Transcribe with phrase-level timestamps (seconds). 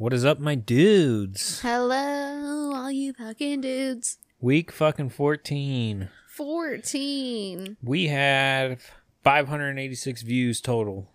[0.00, 1.60] What is up, my dudes?
[1.60, 4.16] Hello, all you fucking dudes.
[4.40, 6.08] Week fucking 14.
[6.26, 7.76] 14.
[7.82, 8.82] We have
[9.22, 11.10] 586 views total.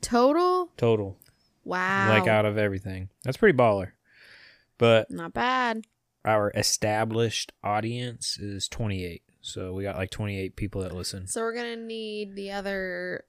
[0.00, 0.70] Total?
[0.78, 1.18] Total.
[1.64, 2.08] Wow.
[2.08, 3.10] Like out of everything.
[3.24, 3.90] That's pretty baller.
[4.78, 5.84] But Not bad.
[6.24, 9.22] our established audience is 28.
[9.42, 11.26] So we got like 28 people that listen.
[11.26, 13.26] So we're going to need the other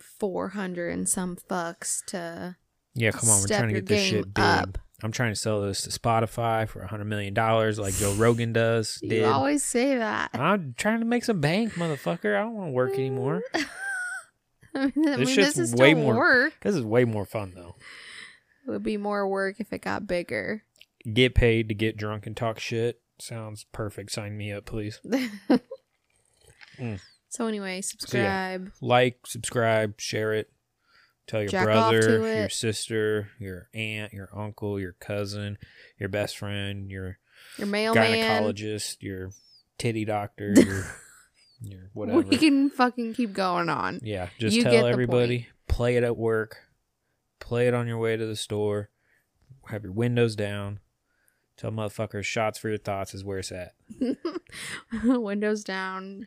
[0.00, 2.56] 400 and some fucks to.
[2.98, 3.40] Yeah, come on.
[3.40, 4.42] We're Step trying to your get this game shit big.
[4.44, 4.78] up.
[5.02, 8.98] I'm trying to sell this to Spotify for a $100 million like Joe Rogan does.
[9.02, 9.24] You Did.
[9.24, 10.30] always say that.
[10.32, 12.34] I'm trying to make some bank, motherfucker.
[12.34, 13.42] I don't want to work anymore.
[14.74, 16.54] I mean, I This mean, shit's this is way still more- work.
[16.62, 17.76] This is way more fun, though.
[18.66, 20.62] It would be more work if it got bigger.
[21.12, 23.00] Get paid to get drunk and talk shit.
[23.20, 24.10] Sounds perfect.
[24.12, 25.00] Sign me up, please.
[26.78, 27.00] Mm.
[27.30, 28.70] So anyway, subscribe.
[28.82, 30.50] Like, subscribe, share it.
[31.26, 35.58] Tell your Jack brother, your sister, your aunt, your uncle, your cousin,
[35.98, 37.18] your best friend, your
[37.58, 38.04] Your mailman.
[38.04, 39.30] gynecologist, your
[39.76, 40.84] titty doctor, your,
[41.60, 42.20] your whatever.
[42.22, 44.00] We can fucking keep going on.
[44.04, 45.48] Yeah, just You tell everybody.
[45.68, 46.58] Play it at work.
[47.40, 48.90] Play it on your way to the store.
[49.68, 50.78] Have your windows down.
[51.56, 53.72] Tell motherfuckers shots for your thoughts is where it's at.
[55.04, 56.26] Windows down.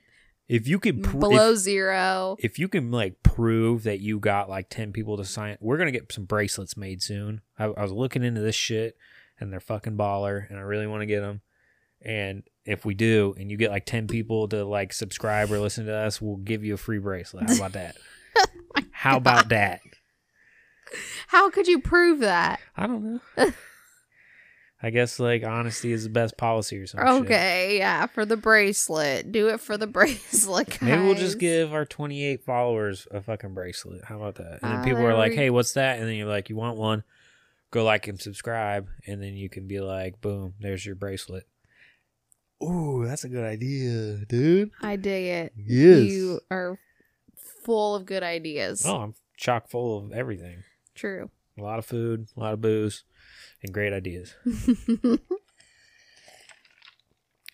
[0.50, 2.36] If you can pr- below if, zero.
[2.39, 5.92] if you can like prove that you got like 10 people to sign we're gonna
[5.92, 7.42] get some bracelets made soon.
[7.58, 8.97] I, I was looking into this shit
[9.39, 11.42] and they're fucking baller and i really want to get them
[12.02, 15.86] and if we do and you get like 10 people to like subscribe or listen
[15.86, 17.47] to us we'll give you a free bracelet.
[17.47, 17.95] How about that?
[18.92, 19.81] How about that?
[21.27, 22.59] How could you prove that?
[22.75, 23.03] i don't
[23.38, 23.53] know
[24.81, 29.31] i guess like honesty is the best policy or something Okay, yeah, for the bracelet.
[29.31, 30.69] Do it for the bracelet.
[30.69, 30.81] Guys.
[30.81, 34.05] Maybe we'll just give our 28 followers a fucking bracelet.
[34.05, 34.59] How about that?
[34.61, 35.99] And then Ah, people are like, we- hey, what's that?
[35.99, 37.03] And then you're like, you want one?
[37.71, 38.88] Go like and subscribe.
[39.05, 41.45] And then you can be like, boom, there's your bracelet.
[42.64, 44.71] Ooh, that's a good idea, dude.
[44.81, 45.54] I dig it.
[45.55, 45.99] Yes.
[46.09, 46.77] You are
[47.64, 48.83] full of good ideas.
[48.86, 50.64] Oh, I'm chock full of everything.
[50.95, 51.30] True.
[51.58, 53.04] A lot of food, a lot of booze,
[53.64, 54.36] and great ideas.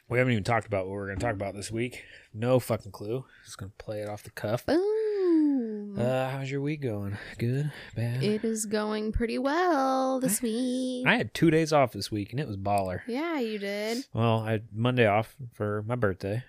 [0.07, 2.03] We haven't even talked about what we're going to talk about this week.
[2.31, 3.25] No fucking clue.
[3.43, 4.63] Just going to play it off the cuff.
[4.63, 5.95] Boom.
[5.97, 7.17] Uh, how's your week going?
[7.39, 7.71] Good?
[7.95, 8.23] Bad?
[8.23, 11.07] it is going pretty well this week.
[11.07, 12.99] I had two days off this week and it was baller.
[13.07, 14.05] yeah, you did.
[14.13, 16.43] Well, I had Monday off for my birthday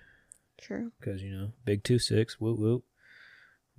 [0.61, 0.91] True.
[0.99, 2.83] because, you know, big 2 6, whoop whoop.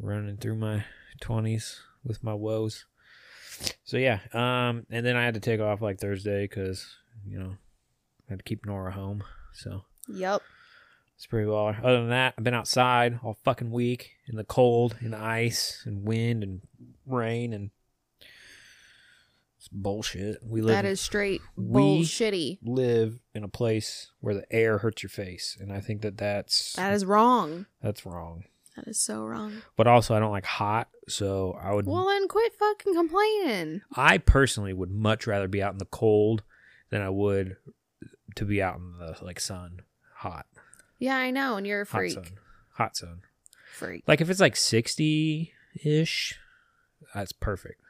[0.01, 0.87] Running through my
[1.23, 2.87] 20s with my woes.
[3.85, 4.21] So, yeah.
[4.33, 6.87] Um, And then I had to take off like Thursday because,
[7.27, 7.57] you know,
[8.29, 9.25] I had to keep Nora home.
[9.53, 10.43] So Yep.
[11.17, 11.79] it's pretty baller.
[11.83, 15.83] Other than that, I've been outside all fucking week in the cold, in the ice,
[15.87, 16.61] and wind, and
[17.07, 17.71] rain, and
[19.57, 20.39] it's bullshit.
[20.43, 22.59] We live That is straight We- bullshitty.
[22.63, 26.75] live in a place where the air hurts your face, and I think that that's
[26.75, 27.67] That is wrong.
[27.83, 28.45] that's wrong.
[28.85, 29.63] That is so wrong.
[29.77, 31.87] But also, I don't like hot, so I would.
[31.87, 33.81] Well, then quit fucking complaining.
[33.97, 36.45] I personally would much rather be out in the cold
[36.91, 37.57] than I would
[38.37, 39.81] to be out in the like sun,
[40.17, 40.47] hot,
[41.01, 42.13] Yeah, I know, and you're a hot freak.
[42.13, 42.25] sun,
[42.75, 43.23] hot sun.
[43.75, 44.05] Freak.
[44.07, 45.53] Like if it's like sixty
[45.85, 46.39] ish,
[47.15, 47.81] that's perfect.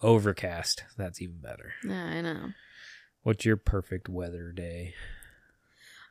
[0.00, 1.74] Overcast, that's even better.
[1.86, 2.48] Yeah, I know.
[3.22, 4.94] What's your perfect weather day?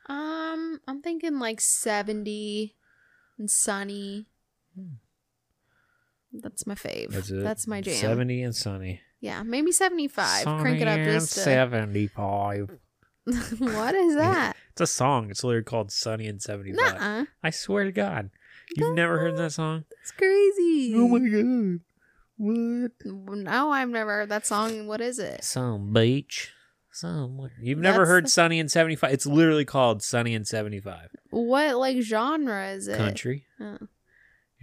[0.06, 2.74] Um, I'm thinking like 70
[3.38, 4.26] and sunny.
[4.74, 4.94] Hmm.
[6.32, 7.10] That's my fave.
[7.10, 7.94] That's That's, my jam.
[7.94, 9.00] Seventy and sunny.
[9.20, 10.42] Yeah, maybe 75.
[10.42, 11.40] Sunny Crank it up just to...
[11.40, 12.70] seventy-five.
[13.58, 14.56] what is that?
[14.72, 15.30] It's a song.
[15.30, 16.76] It's literally called "Sunny and 75.
[16.76, 17.24] Nuh-uh.
[17.42, 18.30] I swear to God,
[18.76, 19.84] you've never heard that song.
[19.90, 20.94] That's crazy.
[20.96, 21.80] Oh my god,
[22.36, 22.92] what?
[23.04, 24.86] No, I've never heard that song.
[24.86, 25.44] What is it?
[25.44, 26.52] Some beach
[26.92, 27.52] somewhere.
[27.60, 29.12] You've never That's heard the- "Sunny and 75.
[29.12, 31.08] It's literally called "Sunny and 75.
[31.30, 32.96] What, like, genre is it?
[32.96, 33.78] Country Oh.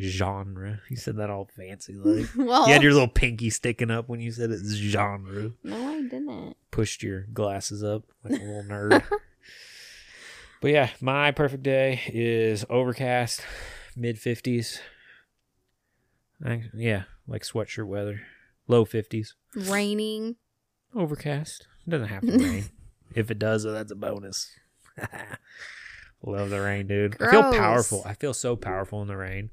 [0.02, 0.80] genre.
[0.90, 2.28] You said that all fancy like.
[2.38, 5.52] well, You had your little pinky sticking up when you said it's genre.
[5.64, 6.56] no, I didn't.
[6.72, 9.04] Pushed your glasses up like a little nerd.
[10.62, 13.42] but yeah, my perfect day is overcast,
[13.96, 14.80] mid 50s.
[16.74, 18.22] Yeah, like sweatshirt weather.
[18.68, 19.34] Low 50s.
[19.56, 20.36] Raining.
[20.96, 21.68] Overcast.
[21.90, 22.66] It doesn't have to rain.
[23.16, 24.48] if it does, though, that's a bonus.
[26.24, 27.16] Love the rain, dude.
[27.22, 28.04] I feel powerful.
[28.06, 29.50] I feel so powerful in the rain.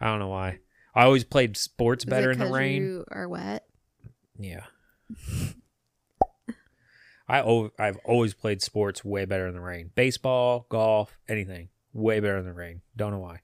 [0.00, 0.58] I don't know why.
[0.94, 2.82] I always played sports Is better in the rain.
[2.82, 3.66] You are wet.
[4.38, 4.64] Yeah.
[7.28, 9.90] I o- I've always played sports way better in the rain.
[9.94, 11.68] Baseball, golf, anything.
[11.92, 12.82] Way better in the rain.
[12.96, 13.40] Don't know why.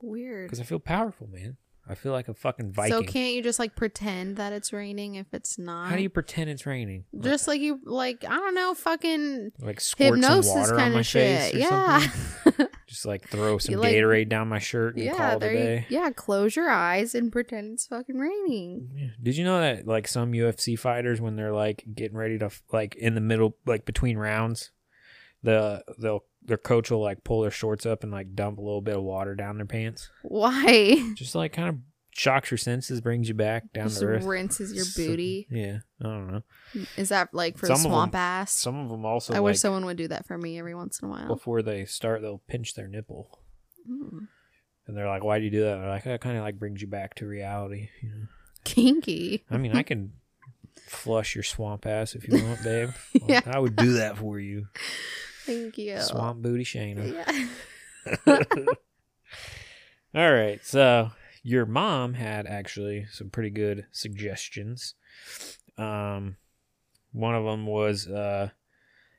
[0.00, 0.46] Weird.
[0.46, 1.56] Because I feel powerful, man.
[1.88, 2.92] I feel like a fucking Viking.
[2.92, 5.88] So can't you just like pretend that it's raining if it's not?
[5.90, 7.04] How do you pretend it's raining?
[7.20, 10.94] just like you like I don't know, fucking like squirt some hypnosis water on kind
[10.94, 11.54] my of face shit.
[11.54, 11.98] or Yeah.
[12.44, 12.66] something?
[12.86, 15.86] Just like throw some like- Gatorade down my shirt and yeah, call it a day.
[15.88, 18.90] you, yeah, close your eyes and pretend it's fucking raining.
[18.94, 19.08] Yeah.
[19.20, 22.94] Did you know that like some UFC fighters when they're like getting ready to like
[22.94, 24.70] in the middle like between rounds,
[25.42, 28.80] the they'll their coach will like pull their shorts up and like dump a little
[28.80, 30.08] bit of water down their pants.
[30.22, 31.12] Why?
[31.16, 31.76] Just like kind of
[32.10, 34.24] shocks your senses, brings you back down Just to earth.
[34.24, 35.46] rinses your So- booty.
[35.50, 36.42] yeah, I don't know.
[36.96, 38.52] Is that like for Some of them- swamp ass?
[38.52, 41.00] Some of them also I like wish someone would do that for me every once
[41.00, 41.26] in a while.
[41.28, 43.40] before they start they'll pinch their nipple.
[43.90, 44.28] Mm.
[44.86, 46.80] And they're like, "Why do you do that?" They're like, "That kind of like brings
[46.80, 48.26] you back to reality." You know.
[48.64, 49.44] Kinky.
[49.50, 50.12] I mean, I can
[50.88, 52.90] flush your swamp ass if you want, babe.
[53.28, 53.40] Yeah.
[53.46, 54.68] I would do that for you.
[55.46, 56.00] Thank you.
[56.00, 57.14] Swamp booty Shayna.
[58.26, 58.42] Yeah.
[60.14, 61.10] All right, so
[61.42, 64.94] your mom had actually some pretty good suggestions.
[65.78, 66.36] Um,
[67.12, 68.50] one of them was, uh,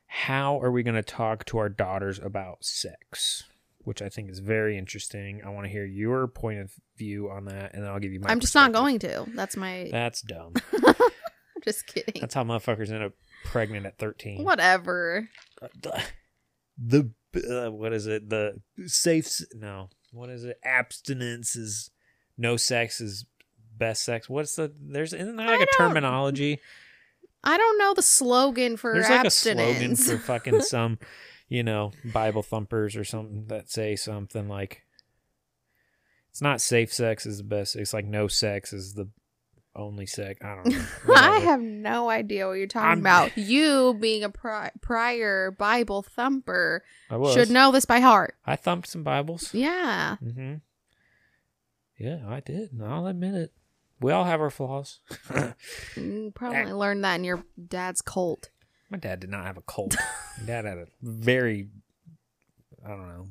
[0.08, 3.44] how are we going to talk to our daughters about sex?
[3.84, 5.42] Which I think is very interesting.
[5.46, 8.20] I want to hear your point of view on that, and then I'll give you
[8.20, 8.30] my.
[8.30, 9.26] I'm just not going to.
[9.34, 9.88] That's my.
[9.90, 10.56] That's dumb.
[10.86, 12.20] I'm just kidding.
[12.20, 13.14] That's how motherfuckers end up
[13.46, 14.44] pregnant at 13.
[14.44, 15.30] Whatever.
[16.78, 18.30] the, uh, what is it?
[18.30, 19.90] The safe no.
[20.12, 20.60] What is it?
[20.64, 21.92] Abstinence is
[22.38, 23.26] no sex is
[23.78, 24.30] best sex.
[24.30, 26.60] What's the there's isn't there like I a terminology?
[27.44, 31.00] I don't know the slogan for there's like a slogan for fucking some
[31.48, 34.84] you know bible thumpers or something that say something like
[36.30, 39.08] it's not safe sex is the best it's like no sex is the
[39.78, 40.84] only sex i don't know
[41.16, 43.38] I have no idea what you're talking I'm- about.
[43.38, 46.84] You, being a pri- prior Bible thumper,
[47.34, 48.36] should know this by heart.
[48.46, 50.18] i thumped some bibles Yeah.
[50.24, 50.56] Mm-hmm.
[51.98, 52.72] Yeah, I did.
[52.74, 53.54] and I'll admit it.
[54.00, 55.00] We all have our flaws.
[55.96, 58.50] You probably learned that in your dad's cult.
[58.90, 59.96] My dad did not have a cult.
[60.40, 61.70] My dad had a very,
[62.86, 63.28] I don't know,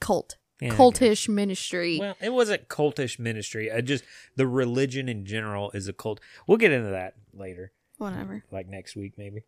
[0.00, 0.36] Cult.
[0.60, 1.98] Yeah, Cultish ministry.
[2.00, 3.70] Well, it wasn't cultish ministry.
[3.70, 4.04] I just
[4.36, 6.20] the religion in general is a cult.
[6.46, 8.42] We'll get into that later, Whatever.
[8.50, 9.44] like next week maybe.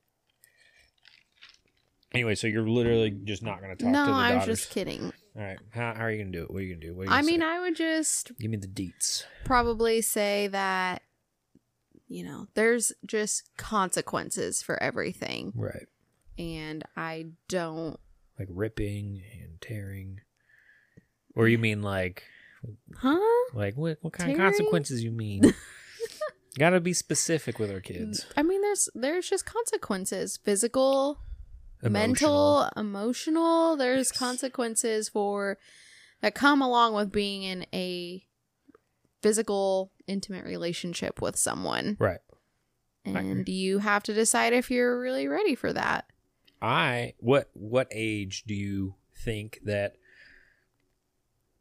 [2.13, 4.61] Anyway, so you're literally just not going to talk No, to the I was daughters.
[4.61, 5.13] just kidding.
[5.37, 6.51] All right, how, how are you going to do it?
[6.51, 6.95] What are you going to do?
[6.95, 7.47] What are you I mean, say?
[7.47, 9.23] I would just give me the deets.
[9.45, 11.03] probably say that,
[12.09, 15.53] you know, there's just consequences for everything.
[15.55, 15.87] Right,
[16.37, 18.01] And I don't.
[18.41, 20.21] like ripping and tearing,
[21.35, 22.25] or you mean like
[22.97, 23.19] Huh?
[23.55, 23.99] Like what?
[24.03, 24.41] What kind Tearing?
[24.41, 25.55] of consequences you mean?
[26.59, 28.27] Got to be specific with our kids.
[28.37, 31.21] I mean, there's there's just consequences physical,
[31.83, 32.61] Emotional.
[32.67, 33.77] mental, emotional.
[33.77, 34.19] There's Yes.
[34.19, 35.57] consequences for
[36.21, 38.27] that come along with being in a
[39.23, 41.97] physical, intimate relationship with someone.
[41.99, 42.21] Right.
[43.05, 46.07] And you have to decide if you're really ready for that.
[46.61, 49.97] I what what age do you think that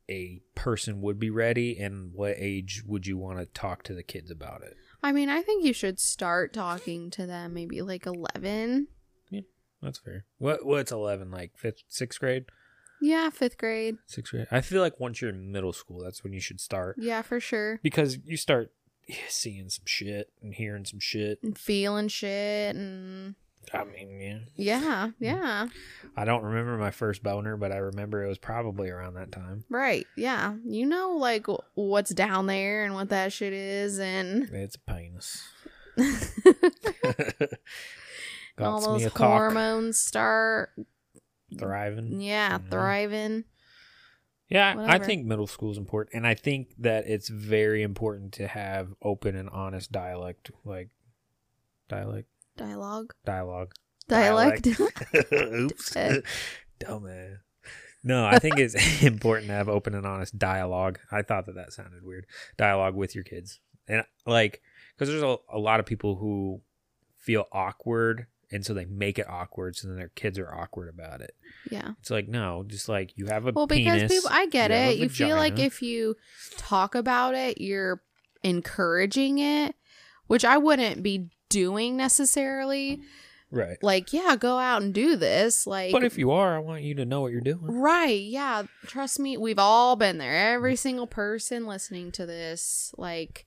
[0.09, 4.03] a person would be ready, and what age would you want to talk to the
[4.03, 4.75] kids about it?
[5.01, 8.87] I mean, I think you should start talking to them maybe like 11.
[9.29, 9.41] Yeah,
[9.81, 10.25] That's fair.
[10.39, 12.45] What what's eleven like fifth sixth grade?
[13.01, 13.95] Yeah, fifth grade.
[14.07, 14.47] Sixth grade.
[14.51, 17.39] I feel like once you're in middle school, that's when you should start Yeah, for
[17.39, 17.79] sure.
[17.81, 18.73] because you start
[19.29, 21.39] seeing some shit and hearing some shit.
[21.41, 23.35] And feeling shit and
[23.73, 24.39] I mean, yeah.
[24.55, 25.67] yeah, yeah.
[26.17, 29.63] I don't remember my first boner, but I remember it was probably around that time.
[29.69, 30.07] Right.
[30.15, 30.55] Yeah.
[30.65, 31.45] You know like
[31.75, 35.43] what's down there and what that shit is and It's a penis.
[38.59, 40.71] all those hormones start
[41.57, 42.21] thriving.
[42.21, 42.69] yeah, Mhm.
[42.71, 43.43] thriving.
[44.49, 48.47] Yeah, I think middle school is important, and I think that it's very important to
[48.47, 50.89] have open and honest dialect, like
[51.87, 52.27] dialect,
[52.59, 53.13] Dialogue.
[53.25, 53.73] dialogue,
[54.07, 54.67] Dialect.
[55.33, 56.21] Oops, Eh.
[56.83, 57.37] dumbass.
[58.03, 60.99] No, I think it's important to have open and honest dialogue.
[61.11, 62.25] I thought that that sounded weird.
[62.57, 64.61] Dialogue with your kids, and like,
[64.95, 66.61] because there's a, a lot of people who
[67.17, 71.19] feel awkward, and so they make it awkward, so then their kids are awkward about
[71.21, 71.35] it.
[71.69, 71.91] yeah.
[71.99, 74.77] It's like no, just like you have a Well, because penis, people I get you
[74.77, 74.97] it.
[74.97, 76.15] You feel like if you
[76.57, 78.01] talk about it, you're
[78.43, 79.75] encouraging it,
[80.27, 83.01] which I wouldn't be doing necessarily.
[83.51, 83.77] right.
[83.81, 85.65] Like, yeah, go out and do this.
[85.67, 87.65] Like But if you are, I want you to know what you're doing.
[87.65, 88.21] Right.
[88.21, 88.63] Yeah.
[88.85, 90.53] Trust me, we've all been there.
[90.53, 90.79] Every mm.
[90.79, 93.45] single person listening to this, like,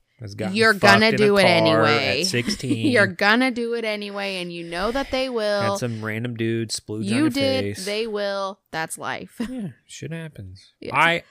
[0.51, 2.21] You're gonna do it anyway.
[2.21, 2.91] At 16.
[2.91, 5.71] you're gonna do it anyway, and you know that they will.
[5.71, 7.75] had some random dude splooge You your did.
[7.75, 7.85] face.
[7.85, 8.59] They will.
[8.71, 9.41] That's life.
[9.49, 10.73] yeah, shit happens.
[10.79, 10.95] Yeah.
[10.95, 11.23] I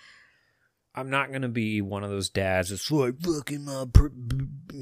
[0.95, 4.09] I'm not gonna be one of those dads that's like fucking my pr-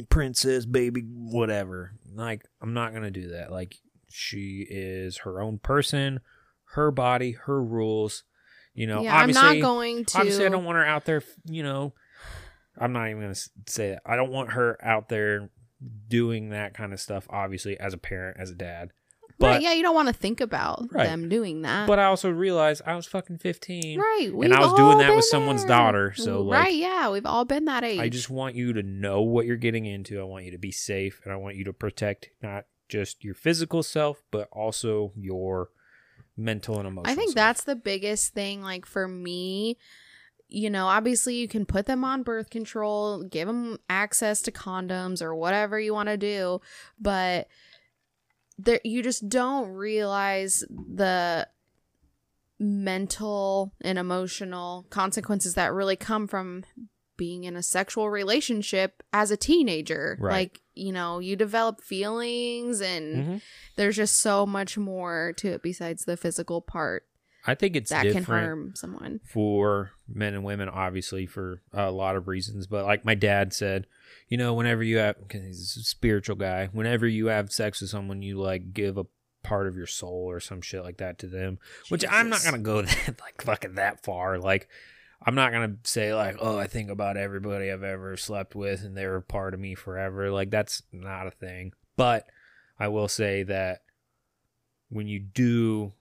[0.08, 1.92] princess baby, whatever.
[2.12, 3.52] Like I'm not gonna do that.
[3.52, 3.76] Like
[4.08, 6.20] she is her own person,
[6.72, 8.24] her body, her rules.
[8.74, 10.18] You know, yeah, I'm not going to.
[10.18, 11.22] obviously, I don't want her out there.
[11.44, 11.92] You know,
[12.78, 13.34] I'm not even gonna
[13.66, 14.02] say that.
[14.04, 15.50] I don't want her out there
[16.08, 17.26] doing that kind of stuff.
[17.30, 18.90] Obviously, as a parent, as a dad.
[19.40, 21.06] But right, yeah, you don't want to think about Right.
[21.06, 21.86] them doing that.
[21.88, 23.98] but I also realized I was fucking 15.
[23.98, 25.68] right, and I was doing that with someone's there.
[25.76, 27.98] daughter, so, mm, like, right, yeah, we've all been that age.
[27.98, 30.20] I just want you to know what you're getting into.
[30.20, 33.34] I want you to be safe and I want you to protect not just your
[33.34, 35.70] physical self, but also your
[36.36, 37.34] mental and emotional I think self.
[37.36, 38.62] that's the biggest thing.
[38.62, 39.78] Like for me,
[40.48, 45.22] you know, obviously you can put them on birth control, give them access to condoms
[45.22, 46.60] or whatever you want to do,
[47.00, 47.46] but
[48.64, 51.46] there you just don't realize the
[52.58, 56.64] mental and emotional consequences that really come from
[57.16, 60.16] being in a sexual relationship as a teenager.
[60.20, 60.32] Right.
[60.32, 63.42] Like, you know, you develop feelings and Mhm.
[63.76, 67.06] there's just so much more to it besides the physical part
[67.46, 69.20] I think it's that can harm someone.
[69.24, 72.66] for men and women, obviously, for a lot of reasons.
[72.66, 73.86] But like my dad said,
[74.28, 77.90] you know, whenever you have, because he's a spiritual guy, whenever you have sex with
[77.90, 79.06] someone, you like give a
[79.42, 81.58] part of your soul or some shit like that to them.
[81.88, 84.38] Which I'm not gonna go that like fucking that far.
[84.38, 84.68] Like
[85.24, 88.96] I'm not gonna say like, oh, I think about everybody I've ever slept with and
[88.96, 90.30] they're a part of me forever.
[90.30, 91.72] Like that's not a thing.
[91.96, 92.26] But
[92.78, 93.82] I will say that
[94.88, 95.92] when you do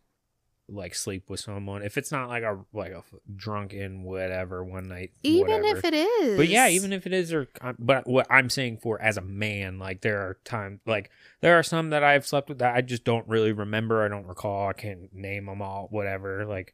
[0.71, 3.03] like sleep with someone, if it's not like a like a
[3.35, 5.77] drunken whatever one night, Even whatever.
[5.77, 6.37] if it is.
[6.37, 9.21] But yeah, even if it is, or uh, but what I'm saying for as a
[9.21, 11.09] man, like there are times, like
[11.41, 14.03] there are some that I've slept with that I just don't really remember.
[14.03, 14.69] I don't recall.
[14.69, 15.87] I can't name them all.
[15.91, 16.45] Whatever.
[16.45, 16.73] Like,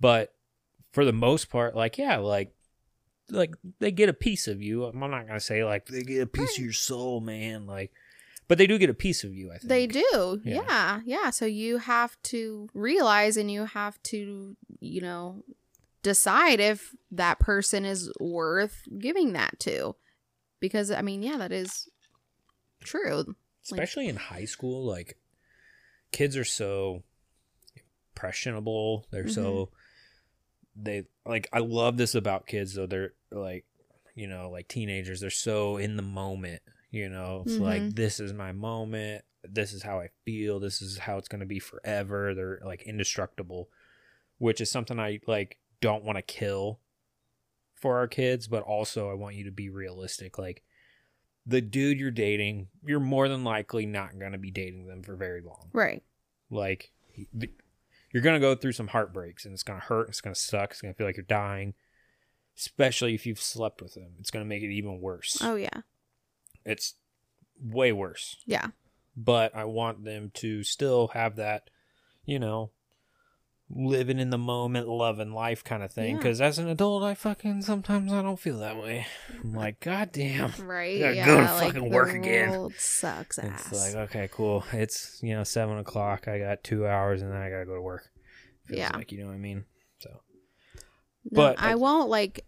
[0.00, 0.32] but
[0.92, 2.52] for the most part, like yeah, like
[3.30, 4.84] like they get a piece of you.
[4.84, 7.66] I'm not gonna say like they get a piece of your soul, man.
[7.66, 7.92] Like,
[8.48, 9.50] but they do get a piece of you.
[9.50, 10.40] I think They do.
[10.44, 10.62] Yeah.
[10.62, 11.00] Yeah.
[11.04, 11.30] yeah.
[11.30, 15.42] So you have to realize and you have to, you know,
[16.02, 19.96] decide if that person is worth giving that to.
[20.60, 21.88] Because, I mean, yeah, that is
[22.82, 23.34] true.
[23.64, 25.18] especially in high school like
[26.12, 27.02] kids are so
[28.14, 30.82] impressionable they're so mm-hmm.
[30.84, 33.64] they like i love this about kids though they're like
[34.14, 37.94] you know like teenagers they're so in the moment you know it's like Mhm.
[37.96, 41.46] this is my moment this is how i feel this is how it's going to
[41.46, 43.68] be forever they're like indestructible
[44.38, 46.80] which is something i like don't want to kill
[47.74, 50.62] for our kids but also i want you to be realistic like
[51.48, 55.14] the dude you're dating, you're more than likely not going to be dating them for
[55.14, 55.70] very long.
[55.72, 56.02] Right.
[56.50, 56.90] Like,
[58.10, 60.08] you're going to go through some heartbreaks and it's going to hurt.
[60.08, 60.72] It's going to suck.
[60.72, 61.74] It's going to feel like you're dying,
[62.58, 64.14] especially if you've slept with them.
[64.18, 65.38] It's going to make it even worse.
[65.40, 65.82] Oh, yeah.
[66.66, 66.94] It's
[67.62, 68.36] way worse.
[68.44, 68.66] Yeah.
[69.16, 71.70] But I want them to still have that,
[72.26, 72.72] you know,
[73.70, 76.10] living in the moment, loving life kind of thing.
[76.12, 76.16] Yeah.
[76.18, 79.06] Because as an adult, I fucking sometimes I don't feel that way.
[79.42, 80.52] I'm like, God damn.
[80.62, 81.00] Right.
[81.00, 81.26] gotta yeah.
[81.26, 82.68] go to like fucking work again.
[82.76, 83.68] sucks ass.
[83.72, 84.64] It's like okay, cool.
[84.72, 86.28] It's you know seven o'clock.
[86.28, 88.10] I got two hours, and then I gotta go to work.
[88.66, 88.90] Feels Yeah.
[88.94, 89.64] like you know what I mean.
[90.00, 90.10] So
[90.74, 90.80] No,
[91.32, 92.44] but, I like- won't like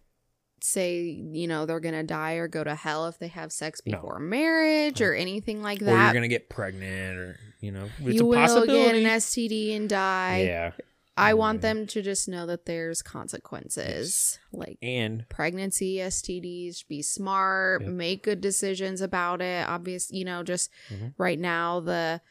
[0.63, 3.97] say you know they're gonna die or go to hell if they have sex No.
[3.97, 5.91] before marriage or anything like that.
[5.93, 9.03] or you're gonna get pregnant, or you know, it's you a will get possibility.
[9.05, 10.43] an STD and die.
[10.43, 10.71] yeah,
[11.17, 11.73] I want Yeah.
[11.73, 14.39] them to just know that there's consequences.
[14.51, 17.91] Like and pregnancy, STDs, be smart, Yep.
[17.91, 19.67] make good decisions about it.
[19.67, 21.13] Obvious, you know, just Mhm.
[21.17, 22.21] right now the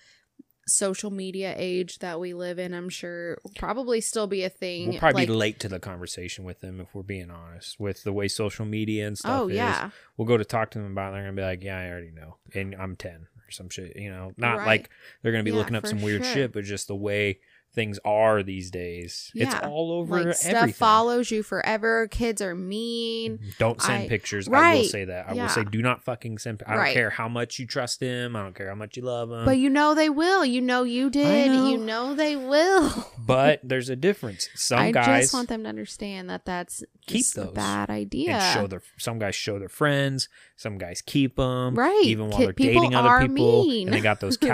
[0.68, 4.88] social media age that we live in, I'm sure will probably still be a thing.
[4.90, 7.80] we'll probably like, be late to the conversation with them if we're being honest.
[7.80, 10.78] With the way social media and stuff oh is, yeah, we'll go to talk to
[10.78, 11.16] them about it.
[11.16, 13.96] They're gonna be like, "Yeah, I already know," and I'm ten or some shit.
[13.96, 14.66] You know, not Right.
[14.66, 14.90] like
[15.22, 16.34] they're gonna be Yeah, looking up some weird sure.
[16.34, 17.40] shit, but just the way
[17.78, 19.30] things are these days.
[19.36, 22.08] It's all over like stuff follows you forever.
[22.08, 23.38] Kids are mean.
[23.38, 23.48] Mm-hmm.
[23.60, 24.48] Don't send I- pictures.
[24.48, 25.28] I will say that.
[25.28, 26.62] I will say do not fucking send.
[26.66, 26.92] I don't Right.
[26.94, 28.34] care how much you trust him.
[28.34, 29.44] I don't care how much you love him.
[29.44, 30.44] But you know they will.
[30.44, 31.52] You know you did.
[31.52, 31.68] know.
[31.68, 33.06] You know they will.
[33.28, 34.48] But there's a difference.
[34.54, 38.40] Some I guys just want them to understand that that's Keep those bad idea.
[38.54, 38.82] show their.
[38.96, 40.28] Some guys show their friends.
[40.56, 41.74] Some guys keep them.
[41.74, 42.02] Right.
[42.04, 43.88] Even while they're dating other people, mean.
[43.88, 44.36] and they got those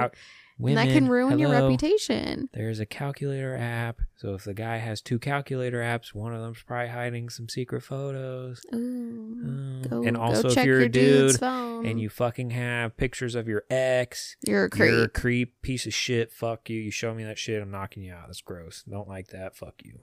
[0.58, 2.49] cal- and that can ruin your reputation.
[2.52, 4.00] There's a calculator app.
[4.16, 7.82] So if the guy has two calculator apps, one of them's probably hiding some secret
[7.82, 8.62] photos.
[8.73, 8.76] Ooh.
[8.76, 13.34] Um, Go, and also, if check you're your a dude and you fucking have pictures
[13.34, 14.90] of your ex, you're a creep.
[14.90, 16.32] You're a creep, piece of shit.
[16.32, 16.80] Fuck you.
[16.80, 18.26] You show me that shit, I'm knocking you out.
[18.28, 18.84] That's gross.
[18.88, 19.56] Don't like that.
[19.56, 20.00] Fuck you.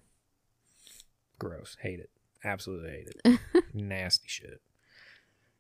[1.39, 1.77] Gross.
[1.81, 2.09] Hate it.
[2.43, 3.39] Absolutely hate it.
[3.73, 4.61] Nasty shit.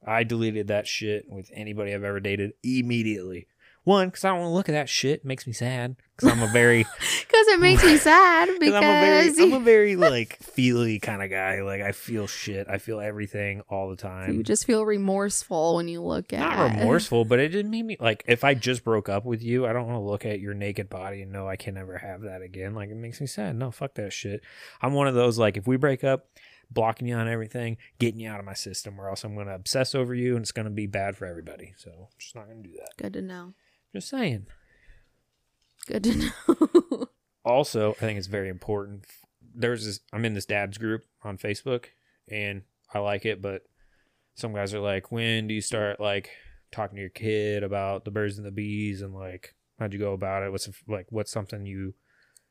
[0.05, 3.47] I deleted that shit with anybody I've ever dated immediately.
[3.83, 5.21] One, because I don't want to look at that shit.
[5.21, 5.95] It makes me sad.
[6.15, 9.59] Because I'm a very, Because it makes me sad because I'm a very, I'm a
[9.59, 11.63] very like feely kind of guy.
[11.63, 12.67] Like I feel shit.
[12.69, 14.33] I feel everything all the time.
[14.33, 17.97] you just feel remorseful when you look at not remorseful, but it didn't make me
[17.99, 20.53] like if I just broke up with you, I don't want to look at your
[20.53, 22.75] naked body and know I can never have that again.
[22.75, 23.55] Like it makes me sad.
[23.55, 24.41] No, fuck that shit.
[24.81, 26.27] I'm one of those like if we break up,
[26.69, 29.95] blocking you on everything, getting you out of my system, or else I'm gonna obsess
[29.95, 31.73] over you and it's gonna be bad for everybody.
[31.77, 32.89] So I'm just not gonna do that.
[32.97, 33.53] Good to know.
[33.93, 34.47] Just saying.
[35.87, 36.15] Good to
[36.47, 37.07] know.
[37.43, 39.05] Also, I think it's very important.
[39.53, 41.85] There's this I'm in this dad's group on Facebook
[42.29, 43.63] and I like it, but
[44.35, 46.29] some guys are like, when do you start like
[46.71, 50.13] talking to your kid about the birds and the bees and like how'd you go
[50.13, 50.51] about it?
[50.51, 51.95] What's like what's something you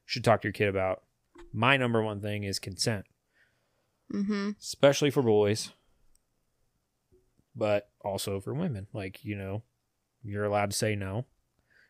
[0.04, 1.02] should talk to your kid about?
[1.52, 3.06] My number one thing is consent,
[4.12, 4.50] mm-hmm.
[4.61, 5.73] especially for boys,
[7.56, 8.87] but also for women.
[8.92, 9.62] Like, you know,
[10.22, 11.26] you're allowed to say no.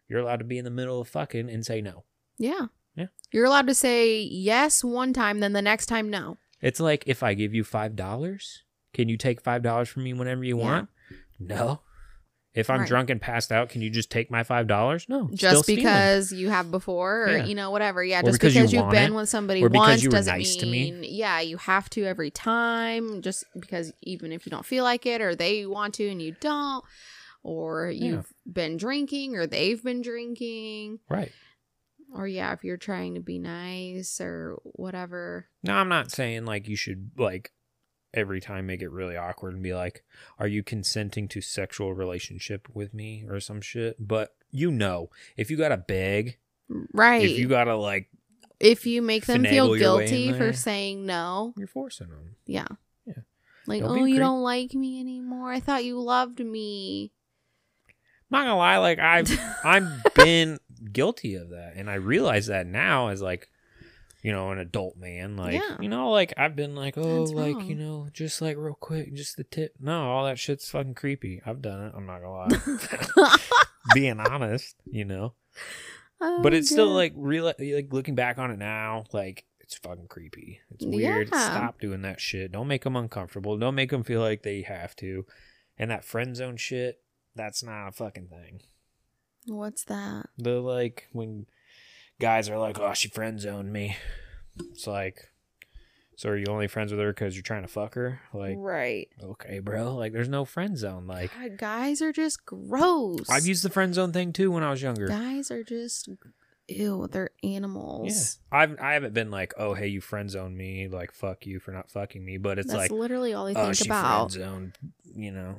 [0.09, 2.05] You're allowed to be in the middle of fucking and say no.
[2.39, 2.67] Yeah.
[2.97, 3.07] Yeah.
[3.33, 6.39] You're allowed to say yes one time, then the next time no.
[6.61, 10.13] It's like if I give you five dollars, can you take five dollars from me
[10.13, 10.65] whenever you Yeah.
[10.65, 10.89] want?
[11.39, 11.81] No.
[12.53, 12.89] If I'm Right.
[12.89, 15.07] drunk and passed out, can you just take my five dollars?
[15.09, 15.31] No.
[15.33, 15.85] Just stealing.
[15.85, 17.45] because you have before, or Yeah.
[17.45, 18.03] you know, whatever.
[18.03, 20.67] Yeah, Or just because because, you have been it, with somebody once doesn't nice to
[20.67, 20.91] me.
[20.91, 23.23] mean yeah, you have to every time.
[23.23, 26.35] Just because even if you don't feel like it, or they want to and you
[26.41, 26.85] don't,
[27.43, 31.33] or you've been drinking, or they've been drinking, right.
[32.15, 35.47] or yeah, if you're trying to be nice or whatever.
[35.63, 37.53] No, I'm not saying like you should like
[38.13, 40.05] every time make it really awkward and be like,
[40.39, 43.97] "Are you consenting to sexual relationship with me?" or some shit.
[43.99, 46.39] But you know, if you gotta beg,
[46.93, 47.23] Right.
[47.25, 48.11] if you gotta like,
[48.59, 52.09] if you make them feel finagle your way in guilty for saying no, you're forcing
[52.09, 52.37] them.
[52.47, 52.67] yeah.
[53.07, 53.15] Yeah.
[53.67, 55.51] Like, Don't oh, you don't like me anymore.
[55.53, 57.13] I thought you loved me.
[58.31, 59.31] Not gonna lie, like I've
[59.65, 60.59] I've been
[60.93, 63.49] guilty of that, and I realize that now as like,
[64.23, 65.37] you know, an adult man.
[65.37, 65.77] Like, Yeah.
[65.81, 67.67] you know, like I've been like, oh, That's like wrong.
[67.67, 69.75] you know, just like real quick, just the tip.
[69.81, 71.41] No, all that shit's fucking creepy.
[71.45, 71.93] I've done it.
[71.97, 72.79] I'm not gonna
[73.27, 73.37] lie.
[73.95, 75.33] Being honest, you know,
[76.21, 77.45] oh, but it's still Oh, like real.
[77.45, 79.45] Like looking back on it now, like.
[79.63, 80.59] It's fucking creepy.
[80.75, 81.29] It's weird.
[81.33, 81.45] Yeah.
[81.53, 82.51] Stop doing that shit.
[82.51, 83.57] Don't make them uncomfortable.
[83.57, 85.25] Don't make them feel like they have to.
[85.79, 87.01] And that friend zone shit,
[87.35, 88.63] that's not a fucking thing.
[89.47, 90.27] What's that?
[90.39, 91.47] The like when
[92.21, 93.97] guys are like, "Oh, she friend zoned me."
[94.59, 95.31] It's like,
[96.17, 98.21] so are you only friends with her because you're trying to fuck her?
[98.35, 99.09] Like, right.
[99.23, 99.97] okay, bro.
[99.97, 101.07] Like, there's no friend zone.
[101.07, 103.31] Like, God, guys are just gross.
[103.31, 105.09] I've used the friend zone thing too when I was younger.
[105.09, 106.11] guys are just
[106.69, 107.09] ew.
[107.11, 108.39] They're animals.
[108.53, 108.59] Yeah.
[108.59, 111.73] I've I haven't been like, "Oh, hey, you friend zoned me." Like, fuck you for
[111.73, 112.37] not fucking me.
[112.37, 114.31] But it's That's like, literally all they oh, think she about.
[114.31, 114.79] friend zoned.
[115.17, 115.57] You know,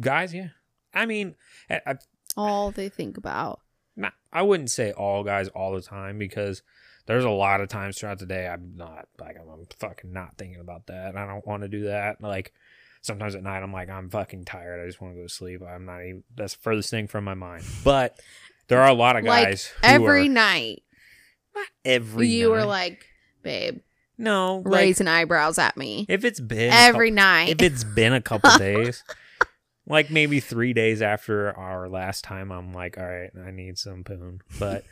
[0.00, 0.32] guys.
[0.32, 0.48] Yeah.
[0.94, 1.34] I mean,
[1.70, 1.94] I, I
[2.36, 3.60] All they think about.
[3.96, 6.62] not I wouldn't say all guys all the time because
[7.06, 10.36] there's a lot of times throughout the day I'm not like I'm, I'm fucking not
[10.38, 11.16] thinking about that.
[11.16, 12.20] I don't want to do that.
[12.20, 12.52] Like
[13.02, 14.82] sometimes at night I'm like I'm fucking tired.
[14.82, 15.60] I just want to go to sleep.
[15.62, 17.64] I'm not even that's the furthest thing from my mind.
[17.84, 18.18] But
[18.68, 20.82] there are a lot of guys who Every are, night,
[21.54, 23.04] not every you were like,
[23.42, 23.80] babe,
[24.16, 26.06] no like, raising eyebrows at me.
[26.08, 27.48] if it's been Every couple- night.
[27.50, 29.02] if it's been a couple days.
[29.86, 34.04] Like maybe three days after our last time, I'm like, all right, I need some
[34.04, 34.40] poon.
[34.58, 34.84] But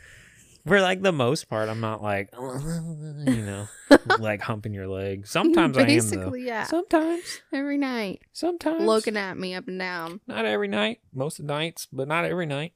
[0.65, 3.67] for like the most part, I'm not like, you know,
[4.19, 5.27] like humping your leg.
[5.27, 6.33] Sometimes I am though.
[6.33, 6.65] Yeah.
[6.65, 8.21] Sometimes, every night.
[8.33, 10.19] sometimes Looking at me up and down.
[10.27, 12.73] Not every night, most of the nights, but not every night.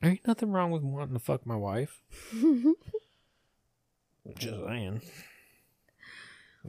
[0.00, 2.02] There ain't nothing wrong with wanting to fuck my wife.
[4.36, 5.00] Just saying.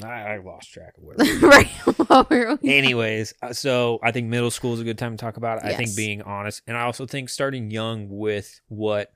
[0.01, 1.15] I, I lost track of where.
[1.19, 1.49] we were.
[1.49, 1.69] right.
[2.29, 5.60] We're- Anyways, uh, so I think middle school is a good time to talk about
[5.60, 5.65] it.
[5.65, 9.12] I think being honest, and I also think starting young with what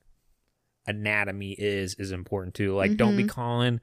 [0.85, 2.73] anatomy is is important too.
[2.73, 3.29] Like, don't be Mhm.
[3.29, 3.81] calling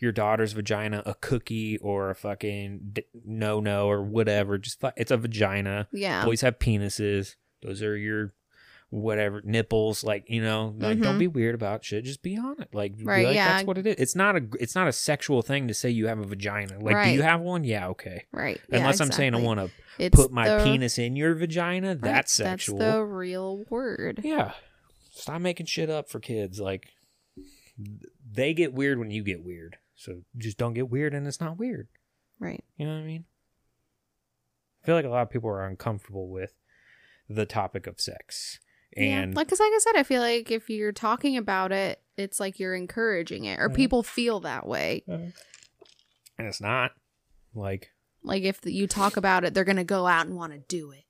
[0.00, 4.56] your daughter's vagina a cookie or a fucking d- no no or whatever.
[4.56, 5.88] Just fu- it's a vagina.
[5.92, 6.24] yeah.
[6.24, 7.34] Boys have penises.
[7.62, 8.32] Those are your
[8.90, 10.04] whatever nipples.
[10.04, 11.18] Like you know, like don't Mhm.
[11.20, 12.04] be weird about shit.
[12.04, 12.74] Just be on it.
[12.74, 13.48] Like, Right, like, yeah.
[13.56, 13.96] that's what it is.
[13.98, 16.78] It's not a it's not a sexual thing to say you have a vagina.
[16.80, 17.64] Like, do you have one?
[17.64, 18.26] Yeah, okay.
[18.32, 18.60] Right.
[18.70, 19.60] yeah, Unless I'm saying I want
[19.98, 22.78] to put my the- penis in your vagina, right, that's sexual.
[22.78, 24.20] That's the real word.
[24.22, 24.52] Yeah.
[25.10, 26.60] Stop making shit up for kids.
[26.60, 26.88] Like
[28.30, 29.78] they get weird when you get weird.
[29.94, 31.88] So just don't get weird and it's not weird.
[32.38, 32.62] Right.
[32.76, 33.24] You know what I mean?
[34.82, 36.52] I feel like a lot of people are uncomfortable with
[37.28, 38.60] the topic of sex.
[38.96, 39.36] And yeah.
[39.36, 42.58] like, cause like I said, I feel like if you're talking about it, it's like
[42.58, 43.74] you're encouraging it, or Mhm.
[43.76, 45.04] people feel that way.
[45.08, 45.32] and
[46.46, 46.92] it's not.
[47.54, 47.90] Like,
[48.22, 51.04] Like if you talk about it, they're gonna go out and want to do it.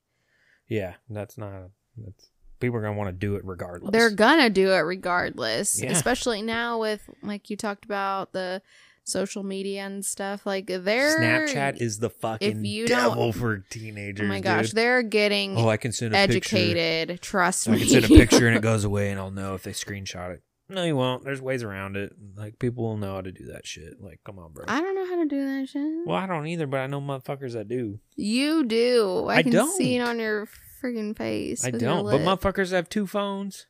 [0.67, 1.69] yeah, that's not.
[1.97, 3.91] That's people are gonna want to do it regardless.
[3.91, 5.81] They're gonna do it regardless.
[5.81, 5.91] Yeah.
[5.91, 8.61] Especially now with like you talked about the
[9.07, 10.45] social media and stuff.
[10.45, 14.25] Like they're Snapchat is the fucking you don't- devil for teenagers.
[14.25, 14.75] Oh my gosh, dude.
[14.75, 16.55] they're getting Oh, I can send a picture.
[16.57, 17.21] educated.
[17.21, 17.75] Trust me.
[17.75, 20.33] I can send a picture and it goes away, and I'll know if they screenshot
[20.33, 20.43] it.
[20.69, 21.23] No, you won't.
[21.23, 22.11] There's ways around it.
[22.35, 24.01] Like people will know how to do that shit.
[24.01, 24.65] Like, come on, bro.
[24.67, 26.05] I don't know how to do that shit.
[26.05, 27.99] well, I don't either, but I know motherfuckers that do.
[28.17, 29.27] You do.
[29.29, 30.45] I, I can see it on your
[30.83, 31.63] friggin' face.
[31.65, 32.03] I don't.
[32.03, 33.67] But motherfuckers have two phones.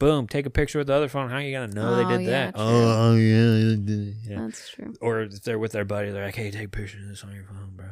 [0.00, 0.26] Boom.
[0.26, 1.30] Take a picture with the other phone.
[1.30, 2.54] How are you gonna know Oh, they did yeah, that?
[2.56, 2.64] true.
[2.64, 4.16] Oh yeah, they did.
[4.24, 4.40] yeah.
[4.40, 4.94] That's true.
[5.00, 7.32] Or if they're with their buddy, they're like, "Hey, take a picture of this on
[7.34, 7.90] your phone, bro."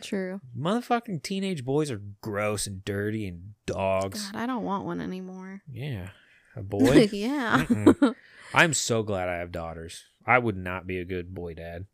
[0.00, 0.40] True.
[0.58, 4.30] Motherfucking teenage boys are gross and dirty and dogs.
[4.30, 5.60] God, I don't want one anymore.
[5.70, 6.08] Yeah,
[6.56, 7.08] a boy.
[7.12, 7.66] yeah.
[7.68, 8.14] Mm-mm.
[8.54, 10.04] I'm so glad I have daughters.
[10.26, 11.86] I would not be a good boy dad.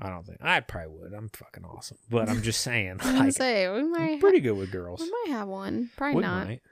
[0.00, 1.12] I don't think I probably would.
[1.12, 4.20] I'm fucking awesome, but I'm just saying, I was gonna like, say we might I'm
[4.20, 5.00] pretty good with girls.
[5.00, 5.90] we might have one.
[5.96, 6.46] Probably We not.
[6.46, 6.62] might.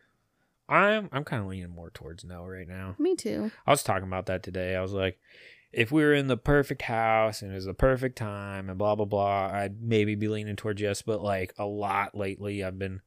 [0.68, 2.94] I'm I'm kind of leaning more towards no right now.
[2.98, 3.50] Me too.
[3.66, 4.74] I was talking about that today.
[4.74, 5.18] I was like,
[5.72, 8.94] if we were in the perfect house and it was the perfect time and blah
[8.94, 11.02] blah blah, I'd maybe be leaning towards yes.
[11.02, 13.00] But like a lot lately, I've been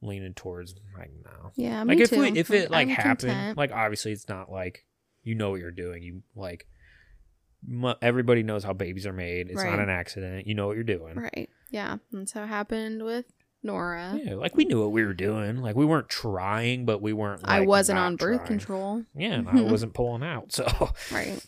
[0.00, 1.50] leaning towards like no.
[1.54, 2.20] Yeah, me like if too.
[2.20, 3.58] we if it like I'm happened, content.
[3.58, 4.84] like obviously it's not like
[5.22, 6.02] you know what you're doing.
[6.02, 6.66] You like
[7.66, 9.50] mu- everybody knows how babies are made.
[9.50, 10.46] It's not an accident.
[10.46, 11.16] You know what you're doing.
[11.16, 11.48] right.
[11.70, 13.26] Yeah, that's how it happened with
[13.62, 14.18] Nora.
[14.22, 15.58] Yeah, like we knew what we were doing.
[15.58, 17.42] Like we weren't trying, but we weren't.
[17.44, 18.46] I wasn't on birth trying.
[18.48, 19.04] control.
[19.14, 20.52] Yeah, and I wasn't pulling out.
[20.52, 20.66] So
[21.12, 21.44] Right.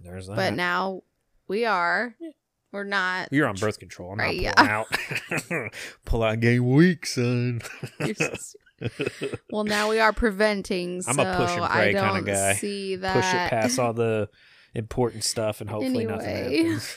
[0.00, 0.36] there's that.
[0.36, 1.02] But now
[1.48, 2.14] we are.
[2.20, 2.30] Yeah.
[2.72, 3.28] We're not.
[3.30, 4.12] You're on birth control.
[4.12, 4.84] I'm Right, not yeah.
[4.88, 5.72] pulling out.
[6.06, 7.60] Pull out game week, son.
[8.00, 9.38] You're so stupid.
[9.50, 11.02] well, now we are preventing.
[11.06, 12.54] I'm a push and I pray don't kinda guy.
[12.54, 13.12] see that.
[13.14, 14.30] Push it past all the
[14.74, 16.56] important stuff, and hopefully nothing Anyway.
[16.64, 16.96] happens.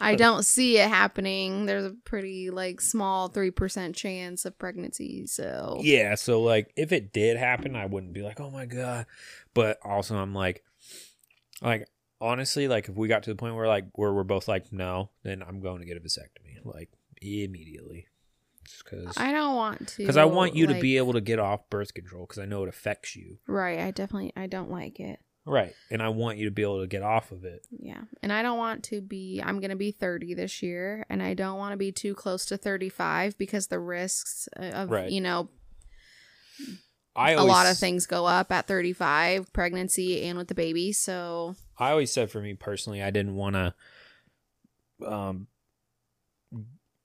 [0.00, 1.66] I don't see it happening.
[1.66, 5.26] There's a pretty like small three percent chance of pregnancy.
[5.26, 9.06] So Yeah, so like if it did happen, I wouldn't be like, "Oh my god."
[9.54, 10.62] But also I'm like
[11.62, 11.88] like
[12.20, 15.10] honestly, like if we got to the point where like where we're both like, "No,"
[15.22, 18.06] then I'm going to get a vasectomy like immediately.
[18.66, 20.06] Just cuz I don't want to.
[20.06, 22.62] cuz I want you to be able to get off birth control cuz I know
[22.62, 23.38] it affects you.
[23.46, 23.78] right.
[23.78, 25.20] I definitely I don't like it.
[25.46, 25.74] Right.
[25.90, 27.66] And I want you to be able to get off of it.
[27.70, 28.00] Yeah.
[28.22, 31.34] And I don't want to be, I'm going to be 30 this year, and I
[31.34, 35.10] don't want to be too close to 35 because the risks of, Right.
[35.10, 35.50] you know,
[37.16, 40.92] I a always, lot of things go up at 35, pregnancy and with the baby.
[40.92, 43.74] So, I always said for me personally, I didn't want to
[45.06, 45.48] um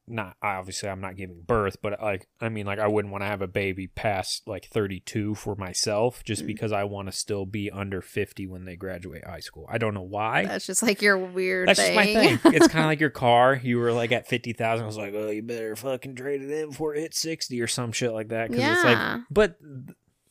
[0.10, 3.28] not obviously I'm not giving birth, but like I mean like I wouldn't want to
[3.28, 6.48] have a baby past like 32 for myself just Mm.
[6.48, 9.66] because I want to still be under 50 when they graduate high school.
[9.70, 10.46] I don't know why.
[10.46, 11.96] that's just like your weird That's thing.
[11.96, 12.54] just my thing.
[12.56, 13.60] It's kind of like your car.
[13.62, 14.84] You were like at 50,000.
[14.84, 17.68] I was like, oh, you better fucking trade it in before it hits 60 or
[17.68, 18.50] some shit like that.
[18.50, 19.20] Cause it's like, Yeah.
[19.30, 19.58] but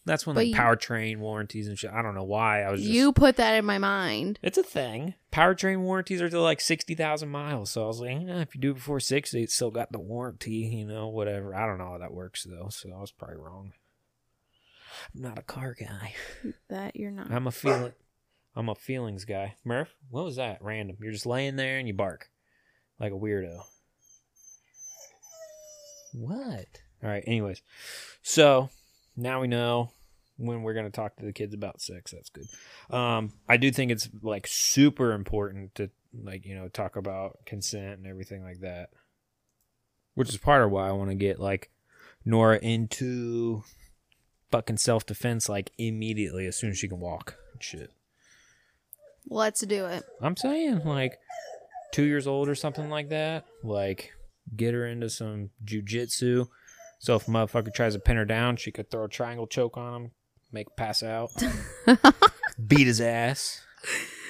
[0.09, 1.91] that's when But like you- powertrain warranties and shit.
[1.93, 2.63] I don't know why.
[2.63, 2.93] I was just.
[2.93, 4.39] you put that in my mind.
[4.43, 5.15] It's a thing.
[5.33, 7.71] Powertrain warranties are to like 60,000 miles.
[7.71, 9.99] So I was like, eh, if you do it before 60, it's still got the
[10.01, 11.55] warranty, you know, whatever.
[11.55, 12.69] I don't know how that works though.
[12.71, 13.73] So I was probably wrong.
[15.15, 16.15] I'm not a car guy.
[16.69, 17.31] That you're not.
[17.31, 17.93] I'm a feeling.
[18.57, 19.55] I'm a feelings guy.
[19.65, 20.59] Murph, what was that?
[20.63, 20.97] Random.
[21.01, 22.29] You're just laying there and you bark
[22.99, 23.61] like a weirdo.
[26.13, 26.67] What?
[27.03, 27.23] All right.
[27.27, 27.63] Anyways,
[28.23, 28.71] so
[29.17, 29.91] now we know
[30.39, 32.13] when we're gonna talk to the kids about sex.
[32.13, 32.47] That's good.
[32.95, 35.91] Um, I do think it's like super important to
[36.23, 38.91] like you know talk about consent and everything like that,
[40.15, 41.71] which is part of why I want to get like
[42.25, 43.63] Nora into
[44.51, 47.37] fucking self defense like immediately as soon as she can walk.
[47.61, 47.91] Shit.
[49.29, 50.05] Let's do it.
[50.23, 51.19] I'm saying like
[51.93, 53.45] two years old or something like that.
[53.63, 54.13] Like
[54.57, 56.49] get her into some jujitsu.
[56.99, 59.77] So if a motherfucker tries to pin her down, she could throw a triangle choke
[59.77, 60.11] on him,
[60.53, 61.31] make pass out,
[62.67, 63.63] beat his ass.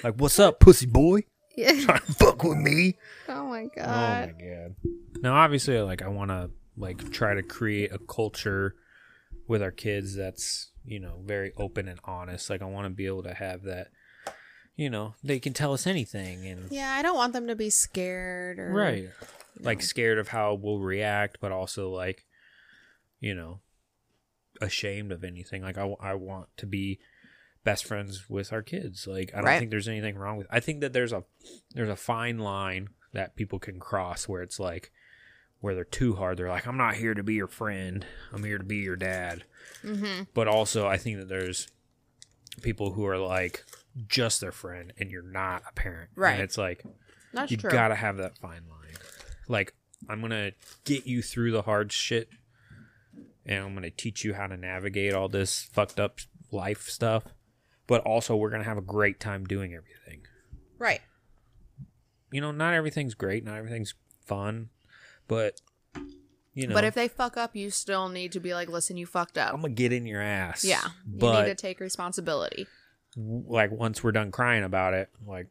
[0.03, 1.21] Like, what's up, pussy boy?
[1.55, 1.73] Yeah.
[1.81, 2.97] Trying to fuck with me?
[3.27, 4.33] Oh my Oh god.
[4.37, 4.75] my god.
[5.21, 8.75] Now obviously like I wanna like try to create a culture
[9.47, 12.49] with our kids that's, you know, very open and honest.
[12.49, 13.87] Like I wanna be able to have that
[14.77, 17.69] you know, they can tell us anything and Yeah, I don't want them to be
[17.69, 19.09] scared or right
[19.59, 22.25] like scared of how we'll react but also like
[23.19, 23.59] you know
[24.61, 26.99] ashamed of anything like i, I want to be
[27.63, 29.59] best friends with our kids like i don't Right.
[29.59, 31.23] think there's anything wrong with i think that there's a
[31.73, 34.91] there's a fine line that people can cross where it's like
[35.61, 38.57] where they're too hard they're like i'm not here to be your friend i'm here
[38.57, 39.43] to be your dad
[39.83, 40.27] Mhm.
[40.33, 41.67] but also i think that there's
[42.61, 43.63] people who are like
[44.07, 46.09] just their friend and you're not a parent.
[46.15, 46.33] Right.
[46.33, 46.83] And it's like
[47.33, 47.69] That's you true.
[47.69, 48.95] gotta have that fine line.
[49.47, 49.73] Like
[50.09, 50.51] I'm gonna
[50.85, 52.29] get you through the hard shit,
[53.45, 56.19] and I'm gonna teach you how to navigate all this fucked up
[56.51, 57.23] life stuff.
[57.87, 60.25] But also, we're gonna have a great time doing everything.
[60.77, 61.01] right.
[62.31, 64.69] You know, not everything's great, not everything's fun,
[65.27, 65.61] but
[66.53, 69.05] you know, But if they fuck up, you still need to be like, listen, you
[69.07, 69.53] fucked up.
[69.53, 70.63] I'm gonna get in your ass.
[70.63, 70.81] yeah.
[71.11, 72.67] You but need to take responsibility.
[73.15, 75.47] like once we're done crying about it, like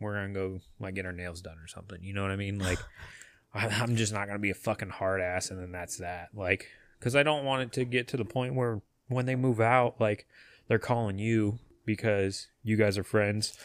[0.00, 2.02] we're gonna go like get our nails done or something.
[2.02, 2.58] You know what I mean?
[2.58, 2.78] Like
[3.54, 6.28] I'm just not gonna be a fucking hard ass, and then that's that.
[6.34, 6.66] Like,
[6.98, 10.00] because I don't want it to get to the point where when they move out,
[10.00, 10.26] like
[10.68, 13.56] they're calling you because you guys are friends,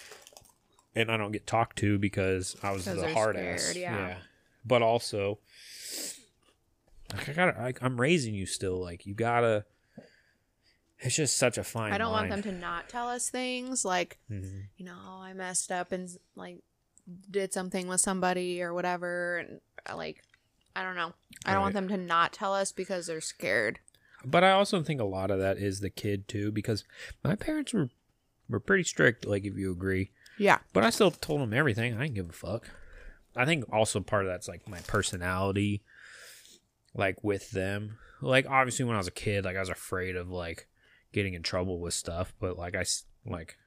[0.95, 3.75] and I don't get talked to because I was the hard scared, ass.
[3.75, 4.17] yeah.
[4.65, 5.39] But also,
[7.13, 7.59] like, I gotta.
[7.59, 8.79] I, I'm raising you still.
[8.79, 9.65] Like you gotta.
[10.99, 11.93] It's just such a fine.
[11.93, 14.65] I don't want them to not tell us things like, Mhm.
[14.77, 16.59] you know, "Oh, I messed up and like
[17.29, 19.39] did something with somebody or whatever.
[19.39, 19.61] And
[19.97, 20.21] like,
[20.75, 21.13] I don't know.
[21.45, 23.79] I don't want them to not tell us because they're scared.
[24.23, 26.83] But I also think a lot of that is the kid too, because
[27.23, 27.89] my parents were
[28.49, 29.25] were pretty strict.
[29.25, 30.59] Like if you agree, Yeah.
[30.73, 31.93] but I still told them everything.
[31.95, 32.69] I didn't give a fuck.
[33.35, 35.83] I think also part of that's like my personality,
[36.93, 37.97] like with them.
[38.21, 40.67] Like obviously when I was a kid, like I was afraid of like
[41.13, 42.33] getting in trouble with stuff.
[42.39, 42.83] But like I
[43.25, 43.57] like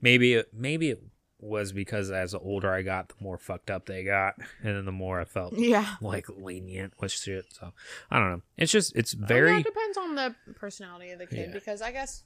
[0.00, 1.02] maybe it, maybe it
[1.44, 4.84] was because as the older I got, the more fucked up they got, and then
[4.84, 5.96] the more I felt Yeah.
[6.00, 7.46] like lenient with shit.
[7.52, 7.72] So
[8.10, 8.42] I don't know.
[8.56, 9.48] It's just it's oh, Very.
[9.50, 11.52] very it depends on the personality of the kid Yeah.
[11.52, 12.24] because I guess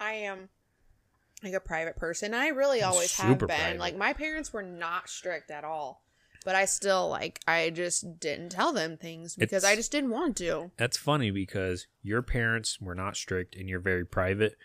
[0.00, 0.48] I am
[1.42, 2.34] like a private person.
[2.34, 3.48] I really always have been.
[3.48, 3.78] private.
[3.78, 6.02] Like my parents were not strict at all.
[6.44, 10.36] But I still like I just didn't tell them things because I just didn't want
[10.36, 10.70] to.
[10.76, 14.56] That's funny because your parents were not strict and you're very private.